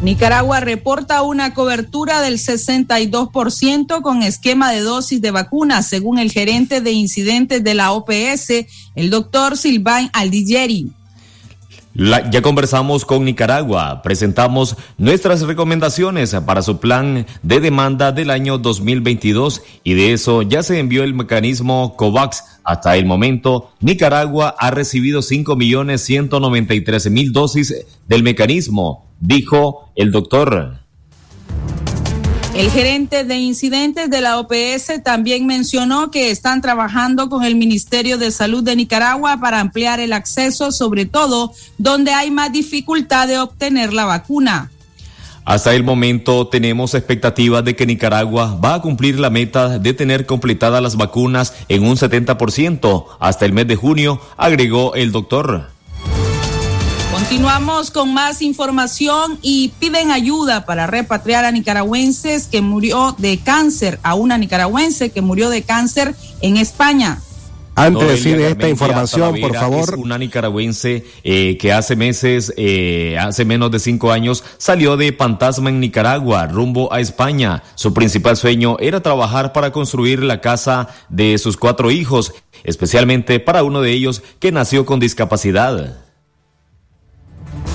Nicaragua 0.01 0.59
reporta 0.59 1.21
una 1.21 1.53
cobertura 1.53 2.21
del 2.21 2.37
62% 2.37 4.01
con 4.01 4.23
esquema 4.23 4.71
de 4.71 4.81
dosis 4.81 5.21
de 5.21 5.31
vacunas, 5.31 5.87
según 5.87 6.19
el 6.19 6.31
gerente 6.31 6.81
de 6.81 6.91
incidentes 6.91 7.63
de 7.63 7.73
la 7.73 7.93
OPS, 7.93 8.65
el 8.95 9.09
doctor 9.09 9.57
Silvain 9.57 10.09
Aldigeri. 10.11 10.91
Ya 11.97 12.41
conversamos 12.41 13.05
con 13.05 13.23
Nicaragua, 13.23 14.01
presentamos 14.01 14.75
nuestras 14.97 15.43
recomendaciones 15.43 16.35
para 16.45 16.61
su 16.61 16.81
plan 16.81 17.25
de 17.41 17.61
demanda 17.61 18.11
del 18.11 18.31
año 18.31 18.57
2022 18.57 19.61
y 19.85 19.93
de 19.93 20.11
eso 20.11 20.41
ya 20.41 20.61
se 20.61 20.79
envió 20.79 21.05
el 21.05 21.13
mecanismo 21.13 21.95
COVAX. 21.95 22.59
Hasta 22.65 22.97
el 22.97 23.05
momento, 23.05 23.71
Nicaragua 23.79 24.57
ha 24.59 24.71
recibido 24.71 25.21
5.193.000 25.21 27.31
dosis 27.31 27.73
del 28.09 28.23
mecanismo, 28.23 29.05
dijo 29.21 29.93
el 29.95 30.11
doctor. 30.11 30.81
El 32.55 32.71
gerente 32.71 33.25
de 33.25 33.35
incidentes 33.35 34.09
de 34.09 34.21
la 34.21 34.39
OPS 34.39 35.03
también 35.03 35.45
mencionó 35.45 36.09
que 36.09 36.31
están 36.31 36.61
trabajando 36.61 37.27
con 37.27 37.43
el 37.43 37.55
Ministerio 37.55 38.17
de 38.17 38.31
Salud 38.31 38.63
de 38.63 38.77
Nicaragua 38.77 39.41
para 39.41 39.59
ampliar 39.59 39.99
el 39.99 40.13
acceso, 40.13 40.71
sobre 40.71 41.05
todo 41.05 41.51
donde 41.77 42.11
hay 42.11 42.31
más 42.31 42.53
dificultad 42.53 43.27
de 43.27 43.39
obtener 43.39 43.91
la 43.91 44.05
vacuna. 44.05 44.71
Hasta 45.43 45.75
el 45.75 45.83
momento 45.83 46.47
tenemos 46.47 46.93
expectativas 46.93 47.65
de 47.65 47.75
que 47.75 47.85
Nicaragua 47.85 48.57
va 48.63 48.75
a 48.75 48.81
cumplir 48.81 49.19
la 49.19 49.29
meta 49.29 49.77
de 49.77 49.93
tener 49.93 50.25
completadas 50.25 50.81
las 50.81 50.95
vacunas 50.95 51.53
en 51.67 51.83
un 51.83 51.97
70% 51.97 53.05
hasta 53.19 53.45
el 53.45 53.51
mes 53.51 53.67
de 53.67 53.75
junio, 53.75 54.21
agregó 54.37 54.95
el 54.95 55.11
doctor. 55.11 55.74
Continuamos 57.15 57.91
con 57.91 58.13
más 58.13 58.41
información 58.41 59.39
y 59.41 59.69
piden 59.79 60.11
ayuda 60.11 60.65
para 60.65 60.85
repatriar 60.85 61.45
a 61.45 61.51
nicaragüenses 61.53 62.47
que 62.47 62.59
murió 62.59 63.15
de 63.17 63.39
cáncer, 63.39 63.99
a 64.03 64.15
una 64.15 64.37
nicaragüense 64.37 65.11
que 65.11 65.21
murió 65.21 65.49
de 65.49 65.61
cáncer 65.61 66.13
en 66.41 66.57
España. 66.57 67.21
Antes 67.73 68.21
de 68.25 68.49
esta 68.49 68.67
información, 68.67 69.39
por 69.39 69.55
favor. 69.55 69.93
Es 69.93 69.97
una 69.97 70.17
nicaragüense 70.17 71.05
eh, 71.23 71.57
que 71.57 71.71
hace 71.71 71.95
meses, 71.95 72.53
eh, 72.57 73.17
hace 73.17 73.45
menos 73.45 73.71
de 73.71 73.79
cinco 73.79 74.11
años, 74.11 74.43
salió 74.57 74.97
de 74.97 75.13
Fantasma 75.13 75.69
en 75.69 75.79
Nicaragua, 75.79 76.47
rumbo 76.47 76.91
a 76.91 76.99
España. 76.99 77.63
Su 77.75 77.93
principal 77.93 78.35
sueño 78.35 78.75
era 78.81 79.01
trabajar 79.01 79.53
para 79.53 79.71
construir 79.71 80.21
la 80.21 80.41
casa 80.41 80.89
de 81.07 81.37
sus 81.37 81.55
cuatro 81.55 81.91
hijos, 81.91 82.33
especialmente 82.65 83.39
para 83.39 83.63
uno 83.63 83.79
de 83.79 83.93
ellos 83.93 84.21
que 84.39 84.51
nació 84.51 84.85
con 84.85 84.99
discapacidad. 84.99 86.04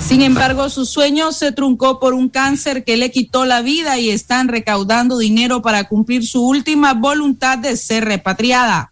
Sin 0.07 0.21
embargo, 0.21 0.69
su 0.69 0.85
sueño 0.85 1.31
se 1.31 1.51
truncó 1.51 1.99
por 1.99 2.13
un 2.13 2.27
cáncer 2.27 2.83
que 2.83 2.97
le 2.97 3.11
quitó 3.11 3.45
la 3.45 3.61
vida 3.61 3.97
y 3.97 4.09
están 4.09 4.49
recaudando 4.49 5.17
dinero 5.17 5.61
para 5.61 5.85
cumplir 5.85 6.25
su 6.25 6.45
última 6.45 6.93
voluntad 6.93 7.57
de 7.57 7.77
ser 7.77 8.05
repatriada. 8.05 8.91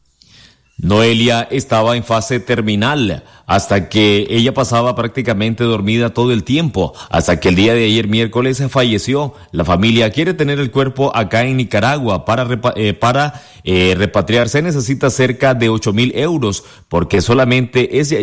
Noelia 0.82 1.46
estaba 1.52 1.98
en 1.98 2.06
fase 2.06 2.40
terminal 2.40 3.24
hasta 3.46 3.90
que 3.90 4.28
ella 4.30 4.54
pasaba 4.54 4.96
prácticamente 4.96 5.66
dormida 5.66 6.14
todo 6.14 6.32
el 6.32 6.46
tiempo, 6.46 6.94
hasta 7.10 7.40
que 7.40 7.50
el 7.50 7.56
día 7.56 7.74
de 7.74 7.84
ayer 7.84 8.08
miércoles 8.08 8.64
falleció. 8.70 9.34
La 9.52 9.66
familia 9.66 10.12
quiere 10.12 10.34
tener 10.34 10.60
el 10.60 10.72
cuerpo 10.72 11.12
acá 11.16 11.44
en 11.44 11.58
Nicaragua 11.58 12.24
para, 12.24 12.48
eh, 12.76 12.94
para 12.94 13.42
eh, 13.66 13.96
repatriarse. 13.98 14.62
Necesita 14.62 15.10
cerca 15.10 15.54
de 15.54 15.68
8 15.68 15.92
mil 15.92 16.14
euros 16.16 16.64
porque 16.88 17.22
solamente 17.22 18.00
es 18.00 18.16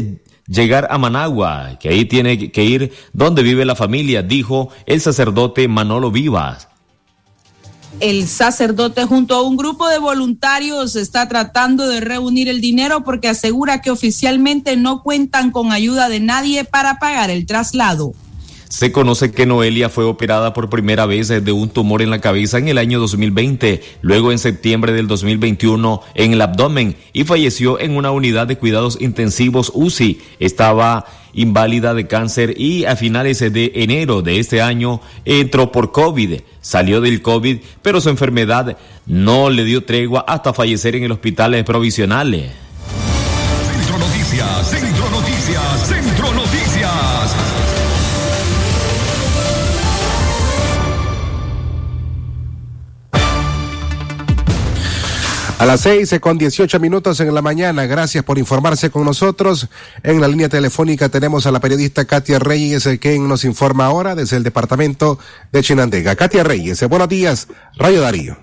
llegar 0.47 0.89
a 0.91 0.99
Managua, 0.99 1.79
que 1.81 1.89
ahí 1.89 2.05
tiene 2.05 2.51
que 2.51 2.65
ir 2.65 2.93
donde 3.13 3.43
vive 3.43 3.65
la 3.65 3.75
familia, 3.75 4.23
dijo 4.23 4.71
el 4.87 5.01
sacerdote 5.01 5.69
Manolo 5.69 6.11
Vivas. 6.11 6.69
El 7.99 8.29
sacerdote 8.29 9.07
junto 9.07 9.35
a 9.35 9.43
un 9.43 9.57
grupo 9.57 9.89
de 9.89 9.99
voluntarios 9.99 10.97
está 10.97 11.29
tratando 11.29 11.89
de 11.89 12.01
reunir 12.01 12.49
el 12.49 12.61
dinero 12.61 13.05
porque 13.05 13.29
asegura 13.29 13.81
que 13.81 13.91
oficialmente 13.91 14.77
no 14.77 15.03
cuentan 15.03 15.51
con 15.51 15.73
ayuda 15.73 16.11
de 16.11 16.21
nadie 16.21 16.65
para 16.65 16.99
pagar 16.99 17.31
el 17.31 17.47
traslado. 17.47 18.13
Se 18.69 18.91
conoce 18.91 19.31
que 19.31 19.47
Noelia 19.47 19.89
fue 19.89 20.05
operada 20.05 20.53
por 20.53 20.69
primera 20.69 21.07
vez 21.07 21.29
de 21.29 21.53
un 21.53 21.69
tumor 21.69 22.03
en 22.03 22.11
la 22.11 22.21
cabeza 22.21 22.59
en 22.59 22.67
el 22.67 22.79
año 22.79 22.99
2020, 22.99 23.83
luego 24.01 24.33
en 24.33 24.39
septiembre 24.39 24.93
del 24.93 25.07
2021 25.07 26.03
en 26.15 26.33
el 26.33 26.43
abdomen 26.43 26.97
y 27.13 27.25
falleció 27.25 27.79
en 27.79 27.97
una 27.97 28.11
unidad 28.11 28.49
de 28.49 28.59
cuidados 28.59 28.99
intensivos 29.01 29.71
UCI. 29.73 30.21
Estaba 30.41 31.07
inválida 31.33 31.95
de 31.95 32.09
cáncer 32.09 32.61
y 32.61 32.87
a 32.87 32.97
finales 32.97 33.39
de 33.39 33.73
enero 33.77 34.23
de 34.23 34.41
este 34.41 34.61
año 34.61 35.01
entró 35.25 35.71
por 35.71 35.93
COVID. 35.93 36.41
Salió 36.61 37.01
del 37.01 37.23
COVID, 37.23 37.59
pero 37.83 38.01
su 38.01 38.09
enfermedad 38.09 38.77
no 39.07 39.49
le 39.49 39.65
dio 39.65 39.85
tregua 39.85 40.25
hasta 40.27 40.53
fallecer 40.53 40.97
en 40.97 41.05
el 41.05 41.13
hospital 41.13 41.65
provisional. 41.65 42.33
Centro 43.71 43.99
Noticias, 43.99 44.71
A 55.59 55.65
las 55.65 55.81
seis 55.81 56.15
con 56.21 56.37
dieciocho 56.37 56.79
minutos 56.79 57.19
en 57.21 57.35
la 57.35 57.41
mañana. 57.41 57.87
Gracias 57.87 58.23
por 58.23 58.37
informarse 58.37 58.91
con 58.91 59.05
nosotros. 59.07 59.69
En 60.03 60.21
la 60.21 60.29
línea 60.29 60.51
telefónica 60.51 61.09
tenemos 61.09 61.47
a 61.47 61.51
la 61.51 61.61
periodista 61.61 62.05
Katia 62.05 62.39
Reyes, 62.39 62.85
eh, 62.85 62.99
quien 62.99 63.27
nos 63.27 63.45
informa 63.45 63.87
ahora 63.87 64.15
desde 64.15 64.37
el 64.37 64.43
departamento 64.43 65.19
de 65.53 65.63
Chinandega. 65.63 66.15
Katia 66.15 66.45
Reyes, 66.45 66.83
eh, 66.83 66.87
buenos 66.87 67.09
días, 67.09 67.49
Radio 67.79 68.03
Darío. 68.03 68.37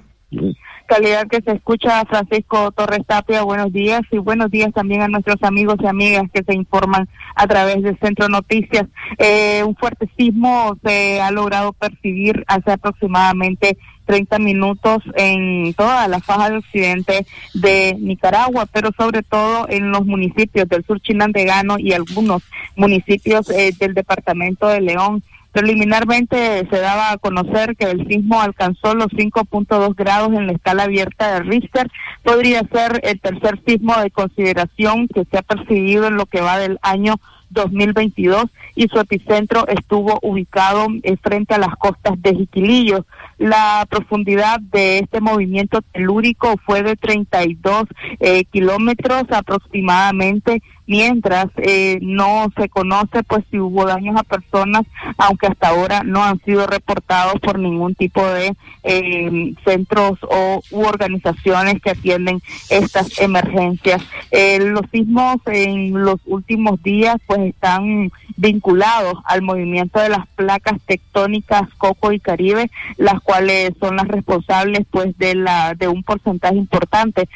Calidad 0.93 1.25
que 1.27 1.41
se 1.41 1.53
escucha 1.53 2.05
Francisco 2.05 2.71
Torres 2.71 3.01
Tapia, 3.07 3.41
buenos 3.41 3.73
días 3.73 4.01
y 4.11 4.19
buenos 4.19 4.51
días 4.51 4.71
también 4.75 5.01
a 5.01 5.07
nuestros 5.07 5.41
amigos 5.41 5.77
y 5.79 5.87
amigas 5.87 6.25
que 6.31 6.43
se 6.43 6.53
informan 6.53 7.09
a 7.33 7.47
través 7.47 7.81
del 7.81 7.97
Centro 7.97 8.29
Noticias. 8.29 8.85
Eh, 9.17 9.63
un 9.65 9.75
fuerte 9.75 10.07
sismo 10.15 10.77
se 10.83 11.19
ha 11.19 11.31
logrado 11.31 11.73
percibir 11.73 12.43
hace 12.45 12.73
aproximadamente 12.73 13.75
30 14.05 14.37
minutos 14.37 15.01
en 15.15 15.73
toda 15.73 16.07
la 16.07 16.19
faja 16.19 16.51
de 16.51 16.57
occidente 16.57 17.25
de 17.55 17.95
Nicaragua, 17.99 18.67
pero 18.71 18.91
sobre 18.95 19.23
todo 19.23 19.67
en 19.69 19.89
los 19.89 20.05
municipios 20.05 20.69
del 20.69 20.85
sur 20.85 21.01
chinandegano 21.01 21.79
y 21.79 21.93
algunos 21.93 22.43
municipios 22.75 23.49
eh, 23.49 23.73
del 23.79 23.95
departamento 23.95 24.67
de 24.67 24.81
León. 24.81 25.23
Preliminarmente 25.53 26.67
se 26.67 26.79
daba 26.79 27.11
a 27.11 27.17
conocer 27.17 27.75
que 27.77 27.85
el 27.85 28.07
sismo 28.07 28.41
alcanzó 28.41 28.95
los 28.95 29.07
5.2 29.09 29.95
grados 29.95 30.33
en 30.33 30.47
la 30.47 30.53
escala 30.53 30.83
abierta 30.83 31.31
de 31.31 31.39
Richter. 31.41 31.91
Podría 32.23 32.61
ser 32.71 32.99
el 33.03 33.21
tercer 33.21 33.61
sismo 33.65 33.95
de 34.01 34.09
consideración 34.09 35.07
que 35.07 35.25
se 35.25 35.37
ha 35.37 35.43
percibido 35.43 36.07
en 36.07 36.17
lo 36.17 36.25
que 36.25 36.41
va 36.41 36.57
del 36.57 36.79
año 36.81 37.17
2022 37.51 38.45
y 38.75 38.87
su 38.87 38.99
epicentro 38.99 39.67
estuvo 39.67 40.17
ubicado 40.23 40.87
eh, 41.03 41.17
frente 41.21 41.53
a 41.53 41.59
las 41.59 41.75
costas 41.75 42.19
de 42.21 42.33
Jiquilillo. 42.33 43.05
La 43.43 43.85
profundidad 43.89 44.61
de 44.61 44.99
este 44.99 45.19
movimiento 45.19 45.81
telúrico 45.91 46.55
fue 46.65 46.81
de 46.81 46.95
32 46.95 47.87
eh, 48.21 48.45
kilómetros 48.45 49.23
aproximadamente 49.31 50.61
mientras 50.85 51.47
eh, 51.57 51.99
no 52.01 52.51
se 52.57 52.69
conoce 52.69 53.23
pues 53.23 53.43
si 53.49 53.59
hubo 53.59 53.85
daños 53.85 54.15
a 54.17 54.23
personas, 54.23 54.83
aunque 55.17 55.47
hasta 55.47 55.69
ahora 55.69 56.03
no 56.03 56.23
han 56.23 56.39
sido 56.41 56.67
reportados 56.67 57.39
por 57.41 57.59
ningún 57.59 57.95
tipo 57.95 58.25
de 58.25 58.55
eh, 58.83 59.53
centros 59.63 60.19
o 60.23 60.61
u 60.71 60.81
organizaciones 60.81 61.81
que 61.81 61.91
atienden 61.91 62.41
estas 62.69 63.19
emergencias. 63.19 64.01
Eh, 64.31 64.59
los 64.59 64.83
sismos 64.91 65.37
en 65.45 66.03
los 66.03 66.19
últimos 66.25 66.81
días 66.83 67.15
pues 67.25 67.41
están 67.41 68.11
vinculados 68.35 69.15
al 69.25 69.41
movimiento 69.41 69.99
de 69.99 70.09
las 70.09 70.27
placas 70.35 70.79
tectónicas 70.85 71.63
Coco 71.77 72.11
y 72.11 72.19
Caribe, 72.19 72.69
las 72.97 73.21
cuales 73.21 73.32
son 73.79 73.95
las 73.95 74.07
responsables 74.07 74.81
pues 74.89 75.17
de 75.17 75.35
la 75.35 75.73
de 75.73 75.87
un 75.87 76.03
porcentaje 76.03 76.55
importante 76.55 77.27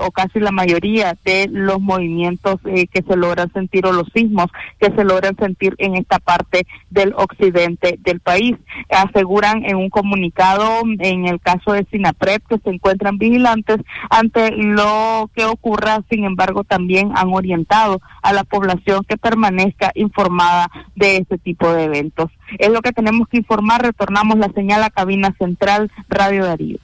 o 0.00 0.10
casi 0.10 0.40
la 0.40 0.52
mayoría 0.52 1.16
de 1.24 1.48
los 1.50 1.80
movimientos 1.80 2.60
eh, 2.64 2.86
que 2.86 3.02
se 3.02 3.16
logran 3.16 3.52
sentir 3.52 3.86
o 3.86 3.92
los 3.92 4.08
sismos 4.14 4.46
que 4.80 4.92
se 4.94 5.04
logran 5.04 5.36
sentir 5.36 5.74
en 5.78 5.96
esta 5.96 6.18
parte 6.18 6.66
del 6.90 7.14
occidente 7.16 7.98
del 8.00 8.20
país. 8.20 8.56
Aseguran 8.90 9.64
en 9.64 9.76
un 9.76 9.90
comunicado, 9.90 10.82
en 10.98 11.26
el 11.26 11.40
caso 11.40 11.72
de 11.72 11.86
Sinapred, 11.90 12.42
que 12.48 12.58
se 12.58 12.70
encuentran 12.70 13.18
vigilantes 13.18 13.78
ante 14.10 14.50
lo 14.52 15.30
que 15.34 15.44
ocurra, 15.44 16.00
sin 16.10 16.24
embargo, 16.24 16.64
también 16.64 17.12
han 17.14 17.32
orientado 17.32 18.00
a 18.22 18.32
la 18.32 18.44
población 18.44 19.04
que 19.08 19.16
permanezca 19.16 19.92
informada 19.94 20.68
de 20.94 21.18
este 21.18 21.38
tipo 21.38 21.72
de 21.72 21.84
eventos. 21.84 22.30
Es 22.58 22.70
lo 22.70 22.82
que 22.82 22.92
tenemos 22.92 23.28
que 23.28 23.38
informar. 23.38 23.82
Retornamos 23.82 24.38
la 24.38 24.50
señal 24.52 24.82
a 24.82 24.90
cabina 24.90 25.34
central 25.38 25.90
Radio 26.08 26.44
Darío. 26.44 26.78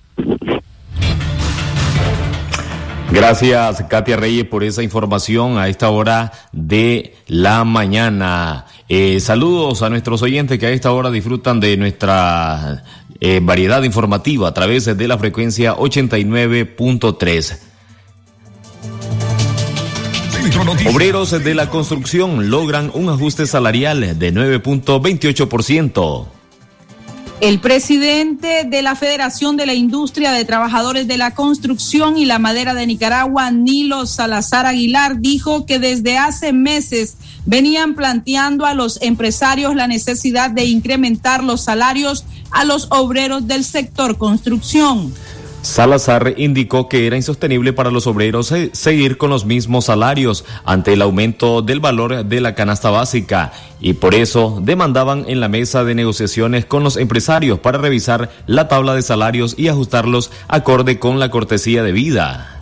Gracias, 3.10 3.82
Katia 3.88 4.18
Reyes, 4.18 4.44
por 4.44 4.62
esa 4.62 4.82
información 4.82 5.56
a 5.56 5.68
esta 5.68 5.88
hora 5.88 6.30
de 6.52 7.16
la 7.26 7.64
mañana. 7.64 8.66
Eh, 8.88 9.18
saludos 9.20 9.82
a 9.82 9.88
nuestros 9.88 10.22
oyentes 10.22 10.58
que 10.58 10.66
a 10.66 10.70
esta 10.70 10.92
hora 10.92 11.10
disfrutan 11.10 11.58
de 11.58 11.78
nuestra 11.78 12.84
eh, 13.20 13.40
variedad 13.42 13.82
informativa 13.82 14.48
a 14.48 14.54
través 14.54 14.84
de 14.84 15.08
la 15.08 15.16
frecuencia 15.16 15.74
89.3. 15.74 17.67
Obreros 20.58 21.30
de 21.30 21.54
la 21.54 21.70
construcción 21.70 22.50
logran 22.50 22.90
un 22.92 23.08
ajuste 23.08 23.46
salarial 23.46 24.18
de 24.18 24.34
9.28%. 24.34 26.26
El 27.40 27.60
presidente 27.60 28.64
de 28.64 28.82
la 28.82 28.96
Federación 28.96 29.56
de 29.56 29.66
la 29.66 29.74
Industria 29.74 30.32
de 30.32 30.44
Trabajadores 30.44 31.06
de 31.06 31.16
la 31.16 31.32
Construcción 31.32 32.18
y 32.18 32.24
la 32.24 32.40
Madera 32.40 32.74
de 32.74 32.88
Nicaragua, 32.88 33.52
Nilo 33.52 34.04
Salazar 34.06 34.66
Aguilar, 34.66 35.20
dijo 35.20 35.64
que 35.64 35.78
desde 35.78 36.18
hace 36.18 36.52
meses 36.52 37.14
venían 37.46 37.94
planteando 37.94 38.66
a 38.66 38.74
los 38.74 39.00
empresarios 39.00 39.76
la 39.76 39.86
necesidad 39.86 40.50
de 40.50 40.64
incrementar 40.64 41.44
los 41.44 41.60
salarios 41.60 42.24
a 42.50 42.64
los 42.64 42.88
obreros 42.90 43.46
del 43.46 43.62
sector 43.62 44.18
construcción. 44.18 45.14
Salazar 45.62 46.34
indicó 46.36 46.88
que 46.88 47.06
era 47.06 47.16
insostenible 47.16 47.72
para 47.72 47.90
los 47.90 48.06
obreros 48.06 48.52
seguir 48.72 49.18
con 49.18 49.30
los 49.30 49.44
mismos 49.44 49.86
salarios 49.86 50.44
ante 50.64 50.92
el 50.92 51.02
aumento 51.02 51.62
del 51.62 51.80
valor 51.80 52.24
de 52.24 52.40
la 52.40 52.54
canasta 52.54 52.90
básica 52.90 53.52
y 53.80 53.94
por 53.94 54.14
eso 54.14 54.60
demandaban 54.62 55.24
en 55.28 55.40
la 55.40 55.48
mesa 55.48 55.82
de 55.84 55.94
negociaciones 55.94 56.64
con 56.64 56.84
los 56.84 56.96
empresarios 56.96 57.58
para 57.58 57.78
revisar 57.78 58.30
la 58.46 58.68
tabla 58.68 58.94
de 58.94 59.02
salarios 59.02 59.54
y 59.58 59.68
ajustarlos 59.68 60.30
acorde 60.46 60.98
con 60.98 61.18
la 61.18 61.30
cortesía 61.30 61.82
de 61.82 61.92
vida. 61.92 62.54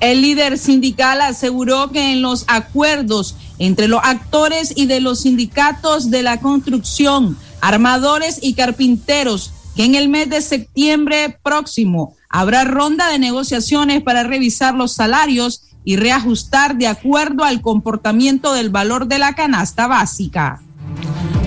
El 0.00 0.20
líder 0.20 0.58
sindical 0.58 1.22
aseguró 1.22 1.90
que 1.90 2.12
en 2.12 2.20
los 2.20 2.44
acuerdos 2.46 3.36
entre 3.58 3.88
los 3.88 4.00
actores 4.02 4.72
y 4.76 4.86
de 4.86 5.00
los 5.00 5.20
sindicatos 5.20 6.10
de 6.10 6.22
la 6.22 6.40
construcción, 6.40 7.38
armadores 7.60 8.38
y 8.42 8.54
carpinteros, 8.54 9.52
que 9.74 9.84
en 9.84 9.94
el 9.94 10.08
mes 10.08 10.30
de 10.30 10.40
septiembre 10.40 11.38
próximo 11.42 12.14
habrá 12.28 12.64
ronda 12.64 13.08
de 13.08 13.18
negociaciones 13.18 14.02
para 14.02 14.22
revisar 14.22 14.74
los 14.74 14.94
salarios 14.94 15.64
y 15.84 15.96
reajustar 15.96 16.76
de 16.76 16.86
acuerdo 16.86 17.44
al 17.44 17.60
comportamiento 17.60 18.54
del 18.54 18.70
valor 18.70 19.06
de 19.06 19.18
la 19.18 19.34
canasta 19.34 19.86
básica. 19.86 20.62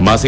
Más 0.02 0.22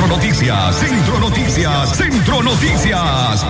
Centro 0.00 0.06
Noticias, 0.06 0.76
Centro 0.76 1.20
Noticias, 1.20 1.96
Centro 1.96 2.42
Noticias. 2.42 3.44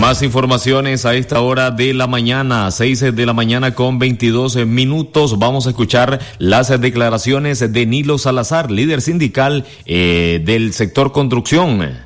Más 0.00 0.22
informaciones 0.22 1.04
a 1.06 1.14
esta 1.14 1.40
hora 1.40 1.72
de 1.72 1.92
la 1.92 2.06
mañana, 2.06 2.70
6 2.70 3.16
de 3.16 3.26
la 3.26 3.32
mañana 3.32 3.74
con 3.74 3.98
22 3.98 4.64
minutos. 4.64 5.40
Vamos 5.40 5.66
a 5.66 5.70
escuchar 5.70 6.20
las 6.38 6.68
declaraciones 6.80 7.72
de 7.72 7.84
Nilo 7.84 8.16
Salazar, 8.16 8.70
líder 8.70 9.02
sindical 9.02 9.66
eh, 9.86 10.40
del 10.44 10.72
sector 10.72 11.10
construcción. 11.10 11.98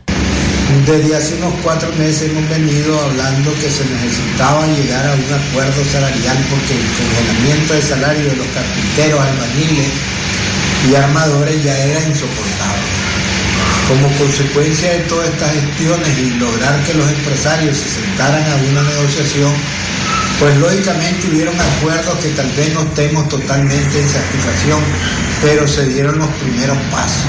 Desde 0.86 1.14
hace 1.14 1.36
unos 1.36 1.52
cuatro 1.62 1.90
meses 1.98 2.30
hemos 2.30 2.48
venido 2.48 2.98
hablando 2.98 3.52
que 3.56 3.68
se 3.68 3.84
necesitaba 3.84 4.66
llegar 4.68 5.06
a 5.06 5.14
un 5.14 5.50
acuerdo 5.50 5.84
salarial 5.84 6.38
porque 6.48 6.72
el 6.72 6.86
congelamiento 6.96 7.74
de 7.74 7.82
salario 7.82 8.24
de 8.24 8.36
los 8.36 8.46
carpinteros, 8.46 9.20
albañiles 9.20 9.90
y 10.90 10.94
armadores 10.94 11.62
ya 11.62 11.78
era 11.78 12.08
insoportable. 12.08 12.71
Como 13.92 14.08
consecuencia 14.16 14.90
de 14.90 14.98
todas 15.00 15.28
estas 15.28 15.52
gestiones 15.52 16.18
y 16.18 16.30
lograr 16.38 16.82
que 16.82 16.94
los 16.94 17.06
empresarios 17.10 17.76
se 17.76 17.90
sentaran 17.90 18.42
a 18.42 18.70
una 18.70 18.82
negociación, 18.84 19.52
pues 20.38 20.56
lógicamente 20.56 21.28
hubieron 21.28 21.54
acuerdos 21.60 22.14
que 22.22 22.30
tal 22.30 22.48
vez 22.52 22.72
no 22.72 22.80
estemos 22.84 23.28
totalmente 23.28 24.00
en 24.00 24.08
satisfacción, 24.08 24.80
pero 25.42 25.68
se 25.68 25.84
dieron 25.88 26.18
los 26.18 26.28
primeros 26.28 26.78
pasos. 26.90 27.26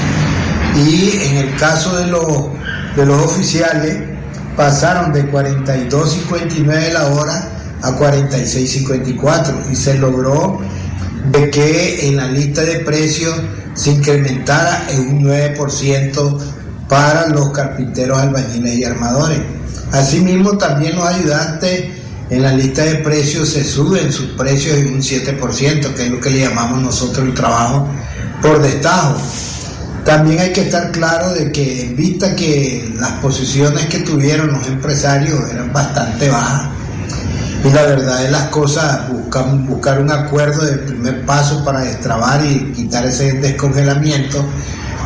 Y 0.74 1.18
en 1.24 1.36
el 1.36 1.56
caso 1.56 1.98
de 1.98 2.06
los, 2.06 2.46
de 2.96 3.04
los 3.04 3.22
oficiales, 3.22 3.98
pasaron 4.56 5.12
de 5.12 5.30
42.59 5.30 6.92
la 6.94 7.08
hora 7.08 7.50
a 7.82 7.90
46.54 7.90 9.70
y 9.70 9.76
se 9.76 9.98
logró 9.98 10.62
de 11.30 11.50
que 11.50 12.08
en 12.08 12.16
la 12.16 12.28
lista 12.28 12.62
de 12.62 12.80
precios 12.80 13.34
se 13.74 13.92
incrementara 13.92 14.86
en 14.90 15.00
un 15.00 15.24
9% 15.24 16.38
para 16.88 17.28
los 17.28 17.50
carpinteros, 17.50 18.18
albañiles 18.18 18.74
y 18.74 18.84
armadores. 18.84 19.38
Asimismo, 19.92 20.56
también 20.58 20.96
los 20.96 21.06
ayudantes 21.06 21.84
en 22.30 22.42
la 22.42 22.52
lista 22.52 22.84
de 22.84 22.96
precios 22.96 23.48
se 23.48 23.64
suben 23.64 24.12
sus 24.12 24.30
precios 24.30 24.76
en 24.78 24.94
un 24.94 25.00
7%, 25.00 25.94
que 25.94 26.02
es 26.02 26.10
lo 26.10 26.20
que 26.20 26.30
le 26.30 26.40
llamamos 26.40 26.82
nosotros 26.82 27.26
el 27.26 27.34
trabajo 27.34 27.88
por 28.40 28.60
destajo. 28.62 29.16
También 30.04 30.40
hay 30.40 30.52
que 30.52 30.62
estar 30.62 30.92
claro 30.92 31.32
de 31.32 31.50
que 31.50 31.94
vista 31.96 32.36
que 32.36 32.92
las 32.98 33.12
posiciones 33.12 33.86
que 33.86 34.00
tuvieron 34.00 34.52
los 34.52 34.66
empresarios 34.66 35.40
eran 35.50 35.72
bastante 35.72 36.28
bajas, 36.28 36.68
y 37.64 37.70
la 37.70 37.82
verdad 37.82 38.24
es 38.24 38.30
las 38.30 38.48
cosas, 38.48 39.08
buscar, 39.08 39.46
buscar 39.46 40.00
un 40.00 40.12
acuerdo 40.12 40.66
de 40.66 40.76
primer 40.78 41.24
paso 41.24 41.64
para 41.64 41.80
destrabar 41.80 42.44
y 42.44 42.72
quitar 42.72 43.06
ese 43.06 43.32
descongelamiento, 43.32 44.44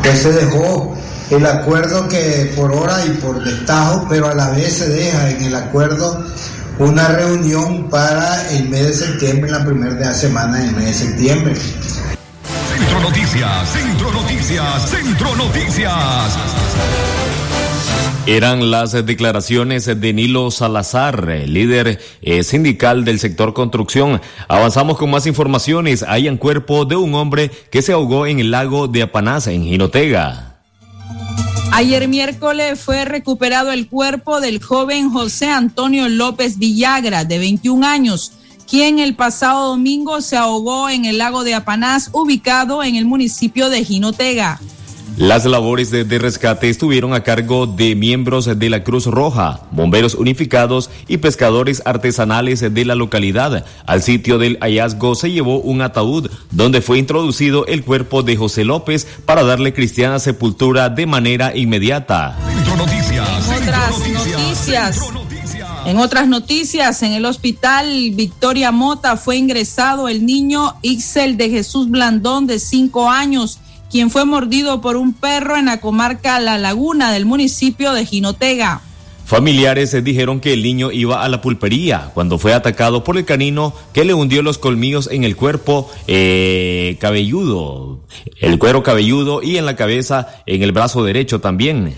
que 0.02 0.16
se 0.16 0.32
dejó 0.32 0.96
el 1.30 1.46
acuerdo 1.46 2.08
que 2.08 2.52
por 2.56 2.72
hora 2.72 3.04
y 3.06 3.10
por 3.10 3.44
destajo, 3.44 4.06
pero 4.08 4.28
a 4.28 4.34
la 4.34 4.50
vez 4.50 4.78
se 4.78 4.88
deja 4.88 5.30
en 5.30 5.42
el 5.44 5.54
acuerdo 5.54 6.24
una 6.78 7.08
reunión 7.08 7.88
para 7.90 8.50
el 8.50 8.68
mes 8.68 8.86
de 8.86 8.94
septiembre, 8.94 9.50
la 9.50 9.64
primera 9.64 10.12
semana 10.12 10.58
del 10.58 10.72
mes 10.72 10.86
de 10.86 10.94
septiembre. 10.94 11.54
Centro 11.56 13.00
Noticias, 13.00 13.68
Centro 13.70 14.12
Noticias, 14.12 14.90
Centro 14.90 15.36
Noticias. 15.36 16.38
Eran 18.28 18.70
las 18.70 18.92
declaraciones 19.06 19.86
de 19.86 20.12
Nilo 20.12 20.50
Salazar, 20.50 21.26
líder 21.46 21.98
eh, 22.20 22.42
sindical 22.42 23.06
del 23.06 23.18
sector 23.20 23.54
construcción. 23.54 24.20
Avanzamos 24.48 24.98
con 24.98 25.10
más 25.10 25.26
informaciones. 25.26 26.02
Hay 26.06 26.28
un 26.28 26.36
cuerpo 26.36 26.84
de 26.84 26.94
un 26.94 27.14
hombre 27.14 27.50
que 27.70 27.80
se 27.80 27.94
ahogó 27.94 28.26
en 28.26 28.38
el 28.38 28.50
lago 28.50 28.86
de 28.86 29.00
Apanás, 29.00 29.46
en 29.46 29.64
Jinotega. 29.64 30.58
Ayer 31.72 32.06
miércoles 32.06 32.78
fue 32.78 33.06
recuperado 33.06 33.72
el 33.72 33.88
cuerpo 33.88 34.42
del 34.42 34.62
joven 34.62 35.10
José 35.10 35.46
Antonio 35.46 36.06
López 36.10 36.58
Villagra, 36.58 37.24
de 37.24 37.38
21 37.38 37.86
años, 37.86 38.32
quien 38.68 38.98
el 38.98 39.16
pasado 39.16 39.68
domingo 39.68 40.20
se 40.20 40.36
ahogó 40.36 40.90
en 40.90 41.06
el 41.06 41.16
lago 41.16 41.44
de 41.44 41.54
Apanás, 41.54 42.10
ubicado 42.12 42.84
en 42.84 42.94
el 42.94 43.06
municipio 43.06 43.70
de 43.70 43.86
Jinotega. 43.86 44.60
Las 45.18 45.44
labores 45.46 45.90
de, 45.90 46.04
de, 46.04 46.20
rescate 46.20 46.70
estuvieron 46.70 47.12
a 47.12 47.24
cargo 47.24 47.66
de 47.66 47.96
miembros 47.96 48.44
de 48.56 48.70
la 48.70 48.84
Cruz 48.84 49.06
Roja, 49.06 49.62
bomberos 49.72 50.14
unificados 50.14 50.90
y 51.08 51.16
pescadores 51.16 51.82
artesanales 51.84 52.60
de 52.60 52.84
la 52.84 52.94
localidad. 52.94 53.64
Al 53.84 54.02
sitio 54.04 54.38
del 54.38 54.58
hallazgo 54.60 55.16
se 55.16 55.32
llevó 55.32 55.58
un 55.58 55.82
ataúd 55.82 56.30
donde 56.52 56.80
fue 56.82 56.98
introducido 56.98 57.66
el 57.66 57.82
cuerpo 57.82 58.22
de 58.22 58.36
José 58.36 58.64
López 58.64 59.08
para 59.24 59.42
darle 59.42 59.74
cristiana 59.74 60.20
sepultura 60.20 60.88
de 60.88 61.06
manera 61.06 61.56
inmediata. 61.56 62.38
Noticias, 62.76 63.48
en 63.48 63.62
otras 63.66 64.00
noticias. 64.12 65.00
En 65.84 65.98
otras 65.98 66.28
noticias, 66.28 67.02
en 67.02 67.12
el 67.14 67.24
hospital 67.24 68.12
Victoria 68.12 68.70
Mota 68.70 69.16
fue 69.16 69.36
ingresado 69.36 70.08
el 70.08 70.24
niño 70.24 70.76
Ixel 70.82 71.36
de 71.36 71.50
Jesús 71.50 71.90
Blandón 71.90 72.46
de 72.46 72.60
cinco 72.60 73.10
años 73.10 73.58
quien 73.90 74.10
fue 74.10 74.24
mordido 74.24 74.80
por 74.80 74.96
un 74.96 75.12
perro 75.12 75.56
en 75.56 75.66
la 75.66 75.80
comarca 75.80 76.40
La 76.40 76.58
Laguna 76.58 77.12
del 77.12 77.26
municipio 77.26 77.92
de 77.92 78.04
Jinotega. 78.04 78.82
Familiares 79.28 79.92
dijeron 80.02 80.40
que 80.40 80.54
el 80.54 80.62
niño 80.62 80.90
iba 80.90 81.22
a 81.22 81.28
la 81.28 81.42
pulpería 81.42 82.12
cuando 82.14 82.38
fue 82.38 82.54
atacado 82.54 83.04
por 83.04 83.18
el 83.18 83.26
canino 83.26 83.74
que 83.92 84.06
le 84.06 84.14
hundió 84.14 84.42
los 84.42 84.56
colmillos 84.56 85.06
en 85.12 85.22
el 85.22 85.36
cuerpo 85.36 85.90
eh, 86.06 86.96
cabelludo, 86.98 88.00
el 88.40 88.58
cuero 88.58 88.82
cabelludo 88.82 89.42
y 89.42 89.58
en 89.58 89.66
la 89.66 89.76
cabeza, 89.76 90.28
en 90.46 90.62
el 90.62 90.72
brazo 90.72 91.04
derecho 91.04 91.42
también. 91.42 91.94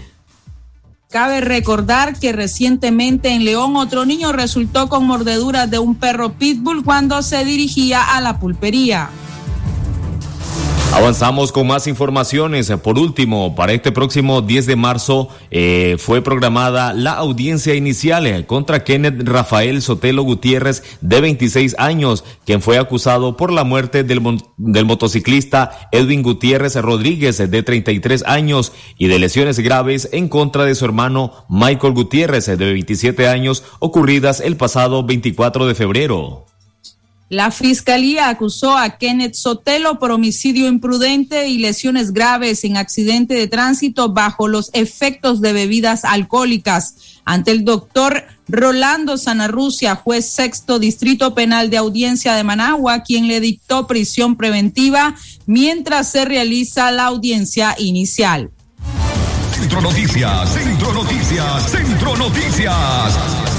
Cabe 1.09 1.41
recordar 1.41 2.19
que 2.19 2.33
recientemente 2.33 3.29
en 3.31 3.45
León 3.45 3.77
otro 3.77 4.05
niño 4.05 4.33
resultó 4.33 4.89
con 4.89 5.07
mordeduras 5.07 5.71
de 5.71 5.79
un 5.79 5.95
perro 5.95 6.33
pitbull 6.33 6.85
cuando 6.85 7.23
se 7.23 7.45
dirigía 7.45 8.03
a 8.03 8.21
la 8.21 8.41
pulpería. 8.41 9.09
Avanzamos 10.93 11.53
con 11.53 11.69
más 11.69 11.87
informaciones. 11.87 12.71
Por 12.83 12.99
último, 12.99 13.55
para 13.55 13.73
este 13.73 13.93
próximo 13.93 14.43
10 14.43 14.67
de 14.67 14.77
marzo 14.77 15.29
eh, 15.51 15.97
fue 15.99 16.21
programada 16.21 16.93
la 16.93 17.13
audiencia 17.13 17.75
inicial 17.77 18.45
contra 18.47 18.83
Kenneth 18.83 19.27
Rafael 19.27 19.83
Sotelo 19.83 20.25
Gutiérrez, 20.25 20.83
de 21.01 21.21
26 21.21 21.77
años, 21.79 22.25
quien 22.45 22.61
fue 22.61 22.77
acusado 22.77 23.37
por 23.37 23.53
la 23.53 23.63
muerte 23.63 24.03
del, 24.03 24.21
del 24.57 24.85
motociclista 24.85 25.89
Edwin 25.93 26.23
Gutiérrez 26.23 26.75
Rodríguez, 26.75 27.39
de 27.39 27.63
33 27.63 28.25
años, 28.27 28.73
y 28.99 29.07
de 29.07 29.21
lesiones 29.21 29.61
graves 29.61 30.09
en 30.13 30.29
contra 30.29 30.65
de 30.65 30.75
su 30.75 30.85
hermano 30.85 31.47
Michael 31.49 31.95
Gutiérrez, 31.95 32.47
de 32.47 32.57
27 32.57 33.29
años, 33.29 33.63
ocurridas 33.79 34.41
el 34.41 34.57
pasado 34.57 35.05
24 35.05 35.67
de 35.67 35.75
febrero. 35.77 36.50
La 37.31 37.53
fiscalía 37.53 38.29
acusó 38.29 38.77
a 38.77 38.99
Kenneth 38.99 39.35
Sotelo 39.35 40.01
por 40.01 40.11
homicidio 40.11 40.67
imprudente 40.67 41.47
y 41.47 41.59
lesiones 41.59 42.13
graves 42.13 42.65
en 42.65 42.77
accidente 42.77 43.35
de 43.35 43.47
tránsito 43.47 44.13
bajo 44.13 44.49
los 44.49 44.69
efectos 44.73 45.41
de 45.41 45.53
bebidas 45.53 46.05
alcohólicas. 46.05 47.21
Ante 47.25 47.53
el 47.53 47.65
doctor 47.65 48.25
Rolando 48.49 49.17
Sanarrucia, 49.17 49.95
juez 49.95 50.29
sexto 50.29 50.81
distrito 50.81 51.33
penal 51.33 51.71
de 51.71 51.77
audiencia 51.77 52.35
de 52.35 52.43
Managua, 52.43 53.05
quien 53.05 53.29
le 53.29 53.39
dictó 53.39 53.87
prisión 53.87 54.35
preventiva 54.35 55.15
mientras 55.47 56.11
se 56.11 56.25
realiza 56.25 56.91
la 56.91 57.05
audiencia 57.05 57.77
inicial. 57.79 58.51
Centro 59.55 59.81
Noticias, 59.83 60.53
Centro 60.53 60.93
Noticias, 60.93 61.71
Centro 61.71 62.17
Noticias. 62.17 63.50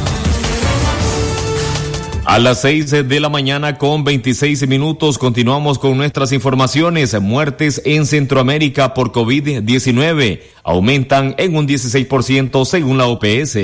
A 2.31 2.39
las 2.39 2.61
seis 2.61 2.91
de 2.91 3.19
la 3.19 3.27
mañana 3.27 3.77
con 3.77 4.05
26 4.05 4.65
minutos 4.65 5.17
continuamos 5.17 5.77
con 5.77 5.97
nuestras 5.97 6.31
informaciones. 6.31 7.19
Muertes 7.19 7.81
en 7.83 8.05
Centroamérica 8.05 8.93
por 8.93 9.11
COVID-19 9.11 10.39
aumentan 10.63 11.35
en 11.37 11.57
un 11.57 11.67
16% 11.67 12.63
según 12.63 12.97
la 12.97 13.07
OPS. 13.07 13.57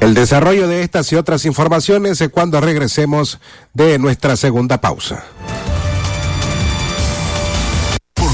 El 0.00 0.12
desarrollo 0.12 0.68
de 0.68 0.82
estas 0.82 1.10
y 1.12 1.16
otras 1.16 1.46
informaciones 1.46 2.22
cuando 2.30 2.60
regresemos 2.60 3.40
de 3.72 3.98
nuestra 3.98 4.36
segunda 4.36 4.82
pausa. 4.82 5.24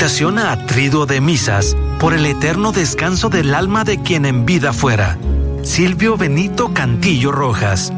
Invitación 0.00 0.38
a 0.38 0.64
Triduo 0.64 1.04
de 1.04 1.20
Misas 1.20 1.76
por 1.98 2.14
el 2.14 2.24
eterno 2.24 2.72
descanso 2.72 3.28
del 3.28 3.54
alma 3.54 3.84
de 3.84 4.00
quien 4.00 4.24
en 4.24 4.46
vida 4.46 4.72
fuera. 4.72 5.18
Silvio 5.62 6.16
Benito 6.16 6.72
Cantillo 6.72 7.32
Rojas. 7.32 7.92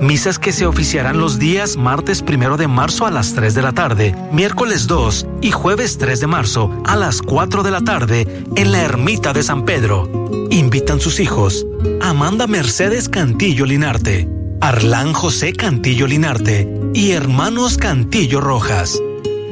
Misas 0.00 0.40
que 0.40 0.50
se 0.50 0.66
oficiarán 0.66 1.20
los 1.20 1.38
días 1.38 1.76
martes 1.76 2.22
primero 2.22 2.56
de 2.56 2.66
marzo 2.66 3.06
a 3.06 3.12
las 3.12 3.34
3 3.34 3.54
de 3.54 3.62
la 3.62 3.70
tarde, 3.70 4.16
miércoles 4.32 4.88
2 4.88 5.28
y 5.42 5.52
jueves 5.52 5.96
3 5.96 6.18
de 6.18 6.26
marzo 6.26 6.72
a 6.86 6.96
las 6.96 7.22
4 7.22 7.62
de 7.62 7.70
la 7.70 7.82
tarde 7.82 8.44
en 8.56 8.72
la 8.72 8.82
Ermita 8.82 9.32
de 9.32 9.44
San 9.44 9.64
Pedro. 9.64 10.10
Invitan 10.50 10.98
sus 10.98 11.20
hijos 11.20 11.64
Amanda 12.00 12.48
Mercedes 12.48 13.08
Cantillo 13.08 13.64
Linarte, 13.64 14.28
Arlán 14.60 15.12
José 15.12 15.52
Cantillo 15.52 16.08
Linarte 16.08 16.68
y 16.94 17.12
hermanos 17.12 17.78
Cantillo 17.78 18.40
Rojas. 18.40 19.00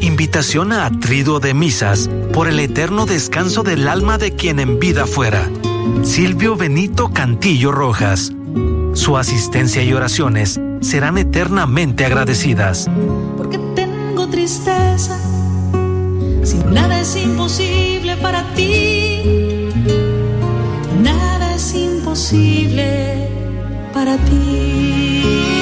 Invitación 0.03 0.73
a 0.73 0.91
Triduo 0.91 1.38
de 1.38 1.55
Misas 1.55 2.11
por 2.33 2.49
el 2.49 2.59
eterno 2.59 3.07
descanso 3.07 3.62
del 3.62 3.87
alma 3.87 4.19
de 4.19 4.33
quien 4.35 4.59
en 4.59 4.81
vida 4.81 5.07
fuera. 5.07 5.49
Silvio 6.03 6.57
Benito 6.57 7.12
Cantillo 7.12 7.71
Rojas. 7.71 8.33
Su 8.95 9.17
asistencia 9.17 9.81
y 9.85 9.93
oraciones 9.93 10.61
serán 10.81 11.19
eternamente 11.19 12.05
agradecidas. 12.05 12.91
Porque 13.37 13.59
tengo 13.77 14.27
tristeza, 14.27 15.17
si 16.43 16.59
nada 16.59 17.01
es 17.01 17.15
imposible 17.15 18.17
para 18.17 18.43
ti, 18.55 19.71
nada 21.01 21.55
es 21.55 21.75
imposible 21.77 23.29
para 23.95 24.17
ti. 24.17 25.62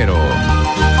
doble 0.05 1.00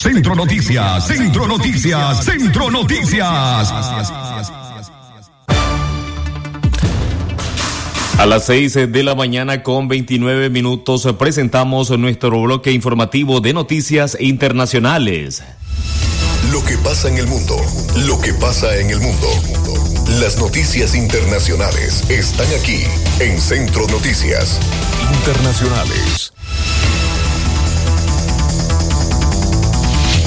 Centro 0.07 0.35
Noticias, 0.35 1.05
Centro 1.05 1.47
Noticias, 1.47 2.23
Centro 2.23 2.71
Noticias. 2.71 3.73
A 8.17 8.25
las 8.25 8.45
6 8.45 8.89
de 8.89 9.03
la 9.03 9.15
mañana 9.15 9.63
con 9.63 9.89
29 9.89 10.49
minutos 10.49 11.05
presentamos 11.19 11.89
nuestro 11.99 12.41
bloque 12.41 12.71
informativo 12.71 13.41
de 13.41 13.51
noticias 13.51 14.15
internacionales. 14.21 15.43
Lo 16.53 16.63
que 16.63 16.77
pasa 16.77 17.09
en 17.09 17.17
el 17.17 17.27
mundo, 17.27 17.57
lo 18.05 18.17
que 18.21 18.33
pasa 18.33 18.77
en 18.77 18.89
el 18.89 19.01
mundo. 19.01 19.27
Las 20.21 20.37
noticias 20.37 20.95
internacionales 20.95 22.09
están 22.09 22.47
aquí 22.57 22.85
en 23.19 23.41
Centro 23.41 23.85
Noticias 23.87 24.57
Internacionales. 25.17 26.31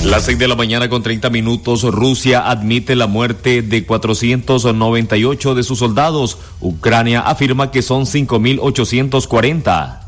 Las 0.05 0.25
6 0.25 0.39
de 0.39 0.49
la 0.49 0.55
mañana 0.57 0.89
con 0.89 1.03
30 1.03 1.29
minutos, 1.29 1.83
Rusia 1.83 2.51
admite 2.51 2.97
la 2.97 3.07
muerte 3.07 3.61
de 3.61 3.85
498 3.85 5.55
de 5.55 5.63
sus 5.63 5.79
soldados. 5.79 6.39
Ucrania 6.61 7.21
afirma 7.21 7.71
que 7.71 7.83
son 7.83 8.07
5.840. 8.07 10.01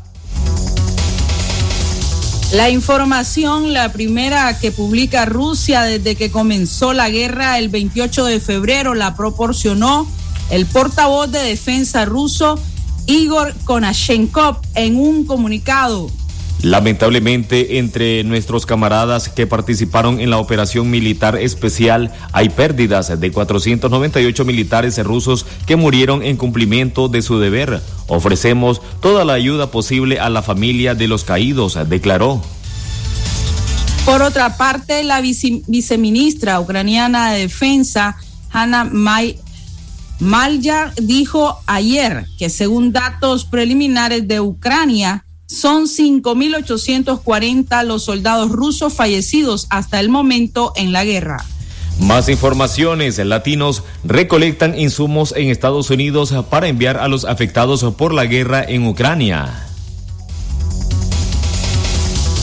La 2.53 2.71
información, 2.71 3.71
la 3.73 3.91
primera 3.93 4.59
que 4.59 4.71
publica 4.71 5.25
Rusia 5.25 5.83
desde 5.83 6.15
que 6.15 6.31
comenzó 6.31 6.93
la 6.93 7.09
guerra 7.09 7.59
el 7.59 7.69
28 7.69 8.25
de 8.25 8.39
febrero, 8.39 8.95
la 8.95 9.15
proporcionó 9.15 10.07
el 10.49 10.65
portavoz 10.65 11.31
de 11.31 11.39
defensa 11.39 12.03
ruso 12.05 12.59
Igor 13.05 13.53
Konashenkov 13.63 14.57
en 14.73 14.97
un 14.97 15.25
comunicado. 15.25 16.09
Lamentablemente, 16.63 17.77
entre 17.77 18.23
nuestros 18.23 18.65
camaradas 18.65 19.27
que 19.27 19.45
participaron 19.45 20.21
en 20.21 20.29
la 20.29 20.37
operación 20.37 20.89
militar 20.89 21.35
especial, 21.35 22.13
hay 22.31 22.47
pérdidas 22.47 23.19
de 23.19 23.31
498 23.33 24.45
militares 24.45 24.97
rusos 25.03 25.45
que 25.65 25.75
murieron 25.75 26.23
en 26.23 26.37
cumplimiento 26.37 27.09
de 27.09 27.21
su 27.21 27.37
deber. 27.37 27.81
Ofrecemos 28.07 28.81
toda 29.01 29.25
la 29.25 29.33
ayuda 29.33 29.71
posible 29.71 30.21
a 30.21 30.29
la 30.29 30.41
familia 30.41 30.95
de 30.95 31.09
los 31.09 31.25
caídos, 31.25 31.77
declaró. 31.89 32.41
Por 34.05 34.21
otra 34.21 34.55
parte, 34.55 35.03
la 35.03 35.19
viceministra 35.19 36.61
ucraniana 36.61 37.33
de 37.33 37.41
Defensa, 37.41 38.15
Hanna 38.51 38.85
May 38.85 39.37
Malya, 40.19 40.93
dijo 40.95 41.59
ayer 41.65 42.25
que 42.37 42.49
según 42.49 42.93
datos 42.93 43.43
preliminares 43.43 44.25
de 44.29 44.39
Ucrania, 44.39 45.22
son 45.47 45.85
5.840 45.85 47.83
los 47.83 48.03
soldados 48.05 48.51
rusos 48.51 48.93
fallecidos 48.93 49.67
hasta 49.69 49.99
el 49.99 50.09
momento 50.09 50.73
en 50.75 50.91
la 50.91 51.05
guerra. 51.05 51.45
Más 51.99 52.27
informaciones. 52.29 53.17
Latinos 53.19 53.83
recolectan 54.03 54.77
insumos 54.77 55.33
en 55.37 55.49
Estados 55.49 55.89
Unidos 55.89 56.33
para 56.49 56.67
enviar 56.67 56.97
a 56.97 57.07
los 57.07 57.23
afectados 57.25 57.83
por 57.95 58.13
la 58.13 58.25
guerra 58.25 58.63
en 58.67 58.87
Ucrania. 58.87 59.67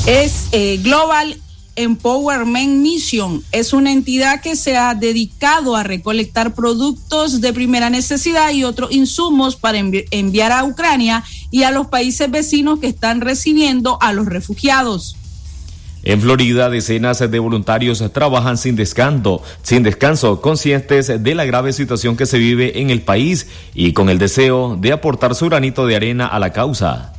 Es 0.06 0.48
eh, 0.52 0.78
Global 0.82 1.38
Empowerment 1.82 2.82
Mission. 2.82 3.42
Es 3.52 3.72
una 3.72 3.92
entidad 3.92 4.40
que 4.40 4.56
se 4.56 4.76
ha 4.76 4.94
dedicado 4.94 5.76
a 5.76 5.82
recolectar 5.82 6.54
productos 6.54 7.40
de 7.40 7.52
primera 7.52 7.90
necesidad 7.90 8.52
y 8.52 8.64
otros 8.64 8.92
insumos 8.92 9.56
para 9.56 9.78
enviar 9.78 10.52
a 10.52 10.64
Ucrania 10.64 11.24
y 11.50 11.62
a 11.62 11.70
los 11.70 11.86
países 11.88 12.30
vecinos 12.30 12.78
que 12.80 12.88
están 12.88 13.20
recibiendo 13.20 13.98
a 14.00 14.12
los 14.12 14.26
refugiados. 14.26 15.16
En 16.02 16.20
Florida, 16.20 16.70
decenas 16.70 17.18
de 17.18 17.38
voluntarios 17.38 18.02
trabajan 18.12 18.56
sin 18.56 18.74
descanso, 18.74 19.42
sin 19.62 19.82
descanso, 19.82 20.40
conscientes 20.40 21.22
de 21.22 21.34
la 21.34 21.44
grave 21.44 21.74
situación 21.74 22.16
que 22.16 22.24
se 22.24 22.38
vive 22.38 22.80
en 22.80 22.88
el 22.88 23.02
país 23.02 23.48
y 23.74 23.92
con 23.92 24.08
el 24.08 24.18
deseo 24.18 24.76
de 24.80 24.92
aportar 24.92 25.34
su 25.34 25.46
granito 25.46 25.86
de 25.86 25.96
arena 25.96 26.26
a 26.26 26.38
la 26.38 26.52
causa. 26.52 27.12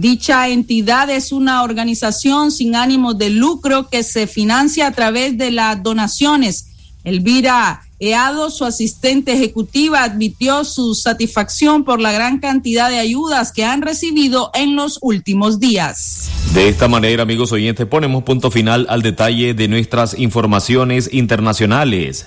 Dicha 0.00 0.46
entidad 0.48 1.10
es 1.10 1.32
una 1.32 1.64
organización 1.64 2.52
sin 2.52 2.76
ánimo 2.76 3.14
de 3.14 3.30
lucro 3.30 3.88
que 3.88 4.04
se 4.04 4.28
financia 4.28 4.86
a 4.86 4.92
través 4.92 5.36
de 5.36 5.50
las 5.50 5.82
donaciones. 5.82 6.66
Elvira 7.02 7.82
Eado, 7.98 8.48
su 8.52 8.64
asistente 8.64 9.32
ejecutiva, 9.32 10.04
admitió 10.04 10.62
su 10.62 10.94
satisfacción 10.94 11.82
por 11.82 12.00
la 12.00 12.12
gran 12.12 12.38
cantidad 12.38 12.90
de 12.90 13.00
ayudas 13.00 13.50
que 13.50 13.64
han 13.64 13.82
recibido 13.82 14.52
en 14.54 14.76
los 14.76 15.00
últimos 15.00 15.58
días. 15.58 16.30
De 16.54 16.68
esta 16.68 16.86
manera, 16.86 17.24
amigos 17.24 17.50
oyentes, 17.50 17.84
ponemos 17.86 18.22
punto 18.22 18.52
final 18.52 18.86
al 18.90 19.02
detalle 19.02 19.52
de 19.52 19.66
nuestras 19.66 20.16
informaciones 20.16 21.10
internacionales. 21.12 22.24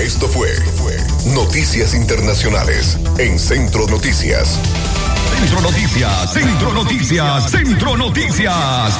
Esto 0.00 0.26
fue, 0.26 0.48
fue 0.74 0.96
Noticias 1.32 1.94
Internacionales 1.94 2.98
en 3.18 3.38
Centro 3.38 3.86
Noticias. 3.86 4.58
Centro 5.38 5.60
Noticias, 5.60 6.32
Centro 6.32 6.72
Noticias, 6.72 7.50
Centro 7.50 7.96
Noticias. 7.96 8.98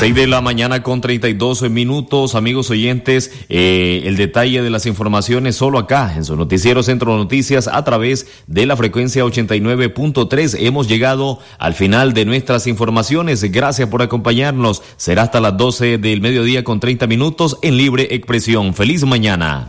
6 0.00 0.14
de 0.14 0.26
la 0.26 0.40
mañana 0.40 0.82
con 0.82 1.00
32 1.00 1.70
minutos, 1.70 2.34
amigos 2.34 2.68
oyentes. 2.70 3.30
Eh, 3.48 4.02
el 4.06 4.16
detalle 4.16 4.62
de 4.62 4.70
las 4.70 4.84
informaciones 4.86 5.54
solo 5.54 5.78
acá 5.78 6.12
en 6.16 6.24
su 6.24 6.34
noticiero 6.36 6.82
Centro 6.82 7.16
Noticias 7.16 7.68
a 7.68 7.84
través 7.84 8.26
de 8.48 8.66
la 8.66 8.76
frecuencia 8.76 9.24
89.3. 9.24 10.56
Hemos 10.58 10.88
llegado 10.88 11.38
al 11.58 11.74
final 11.74 12.14
de 12.14 12.24
nuestras 12.24 12.66
informaciones. 12.66 13.44
Gracias 13.52 13.88
por 13.88 14.02
acompañarnos. 14.02 14.82
Será 14.96 15.22
hasta 15.22 15.40
las 15.40 15.56
12 15.56 15.98
del 15.98 16.20
mediodía 16.20 16.64
con 16.64 16.80
30 16.80 17.06
minutos 17.06 17.58
en 17.62 17.76
libre 17.76 18.08
expresión. 18.10 18.74
Feliz 18.74 19.04
mañana. 19.04 19.68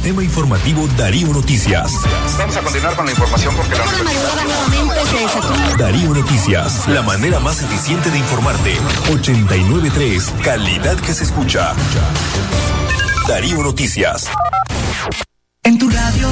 Sistema 0.00 0.24
Informativo 0.24 0.88
Darío 0.96 1.28
Noticias. 1.28 1.92
Vamos 2.38 2.56
a 2.56 2.62
continuar 2.62 2.96
con 2.96 3.04
la 3.04 3.12
información 3.12 3.54
porque 3.54 3.74
la 3.74 3.84
universidad... 3.84 5.76
Darío 5.78 6.14
Noticias, 6.14 6.88
la 6.88 7.02
manera 7.02 7.38
más 7.38 7.60
eficiente 7.60 8.10
de 8.10 8.16
informarte. 8.16 8.78
893, 9.12 10.32
calidad 10.42 10.96
que 11.00 11.12
se 11.12 11.24
escucha. 11.24 11.74
Darío 13.28 13.62
Noticias. 13.62 14.30
En 15.64 15.78
tu 15.78 15.90
radio 15.90 16.28